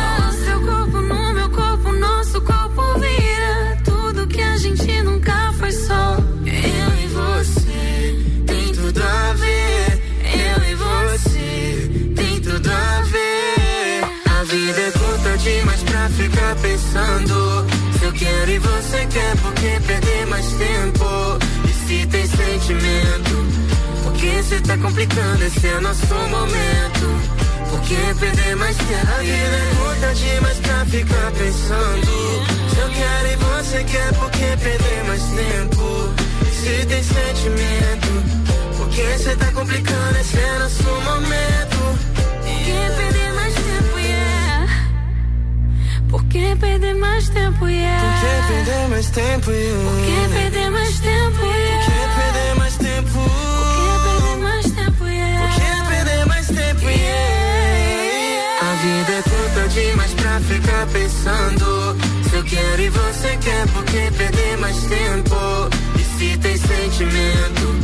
[19.18, 21.06] e por que perder mais tempo?
[21.66, 23.48] E se tem sentimento?
[24.04, 25.44] Por que cê tá complicando?
[25.44, 27.38] Esse é nosso momento.
[27.70, 29.12] Por que perder mais tempo?
[29.12, 32.08] A vida é curta demais pra ficar pensando.
[32.70, 36.14] Se eu quero e você quer, por que perder mais tempo?
[36.54, 38.78] Se tem sentimento.
[38.78, 40.18] Por que cê tá complicando?
[40.20, 41.78] Esse é nosso momento.
[42.44, 43.27] Por que perder
[46.30, 48.02] que perder mais tempo, yeah?
[48.02, 49.90] Por que perder mais tempo, yeah?
[49.90, 51.78] Por que perder mais tempo, yeah?
[51.78, 52.98] Por que perder mais tempo?
[58.60, 61.98] A vida é curta demais pra ficar pensando.
[62.30, 65.36] Se eu quero e você quer, por que perder mais tempo?
[65.98, 67.76] E se tem sentimento?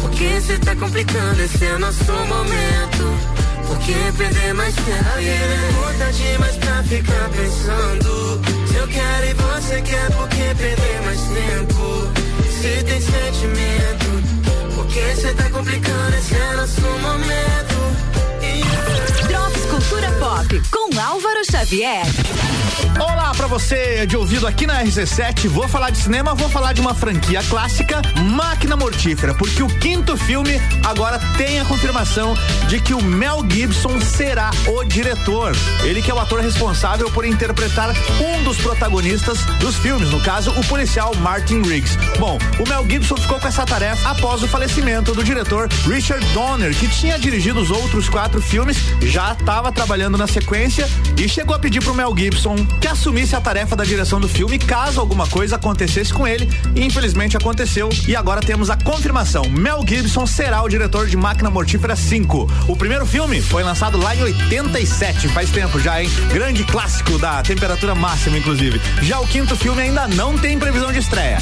[0.00, 1.42] Por que cê tá complicando?
[1.42, 3.33] Esse é nosso momento.
[3.66, 5.08] Por que perder mais tempo?
[5.14, 8.40] A vida é curta demais pra ficar pensando.
[8.68, 12.12] Se eu quero e você quer, por que perder mais tempo?
[12.60, 16.16] Se tem sentimento, por que cê tá complicando?
[16.16, 17.74] Esse é nosso momento.
[19.28, 22.04] Drops Cultura Pop com Álvaro Xavier.
[23.00, 25.48] Olá pra você de ouvido aqui na RC7.
[25.48, 30.16] Vou falar de cinema, vou falar de uma franquia clássica, Máquina Mortífera, porque o quinto
[30.16, 32.34] filme agora tem a confirmação
[32.68, 35.52] de que o Mel Gibson será o diretor.
[35.82, 37.90] Ele que é o ator responsável por interpretar
[38.20, 41.96] um dos protagonistas dos filmes, no caso, o policial Martin Riggs.
[42.18, 46.76] Bom, o Mel Gibson ficou com essa tarefa após o falecimento do diretor Richard Donner,
[46.76, 50.73] que tinha dirigido os outros quatro filmes, já estava trabalhando na sequência
[51.16, 54.58] e chegou a pedir pro Mel Gibson que assumisse a tarefa da direção do filme
[54.58, 56.48] caso alguma coisa acontecesse com ele.
[56.74, 59.48] E infelizmente aconteceu e agora temos a confirmação.
[59.48, 62.50] Mel Gibson será o diretor de Máquina Mortífera 5.
[62.68, 66.10] O primeiro filme foi lançado lá em 87, faz tempo já, hein?
[66.32, 68.80] Grande clássico da temperatura máxima, inclusive.
[69.02, 71.38] Já o quinto filme ainda não tem previsão de estreia.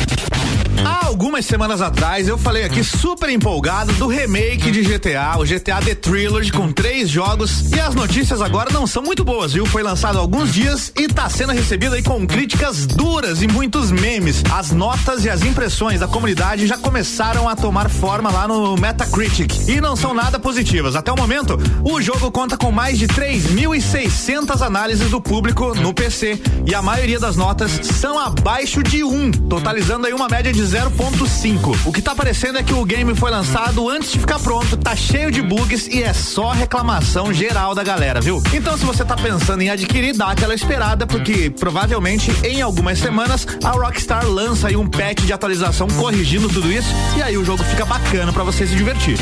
[0.84, 5.80] Há algumas semanas atrás eu falei aqui super empolgado do remake de GTA, o GTA
[5.84, 7.70] The Trilogy, com três jogos.
[7.72, 9.64] E as notícias agora não são muito boas, viu?
[9.66, 13.90] Foi lançado há alguns dias e tá sendo recebido aí com críticas duras e muitos
[13.90, 14.42] memes.
[14.52, 19.68] As notas e as impressões da comunidade já começaram a tomar forma lá no Metacritic
[19.68, 20.96] e não são nada positivas.
[20.96, 26.40] Até o momento, o jogo conta com mais de 3.600 análises do público no PC
[26.66, 31.76] e a maioria das notas são abaixo de 1, totalizando aí uma média de 0.5.
[31.84, 34.96] O que tá parecendo é que o game foi lançado antes de ficar pronto, tá
[34.96, 38.42] cheio de bugs e é só reclamação geral da galera, viu?
[38.52, 43.46] Então se você tá pensando em adquirir, dá aquela esperada porque provavelmente em algumas semanas
[43.62, 47.62] a Rockstar lança aí um patch de atualização corrigindo tudo isso e aí o jogo
[47.64, 49.18] fica bacana para você se divertir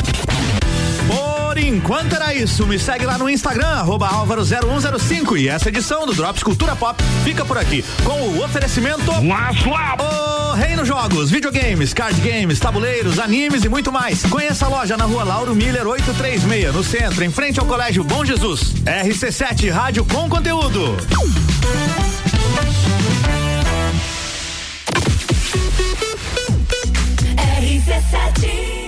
[1.50, 5.38] senhor, enquanto era isso, me segue lá no Instagram, arroba Álvaro0105.
[5.38, 9.10] E essa edição do Drops Cultura Pop fica por aqui, com o oferecimento.
[9.10, 14.22] O Reino Jogos, videogames, card games, tabuleiros, animes e muito mais.
[14.26, 18.24] Conheça a loja na rua Lauro Miller 836, no centro, em frente ao Colégio Bom
[18.24, 18.74] Jesus.
[18.84, 20.96] RC7 Rádio com conteúdo.
[27.60, 28.79] RC7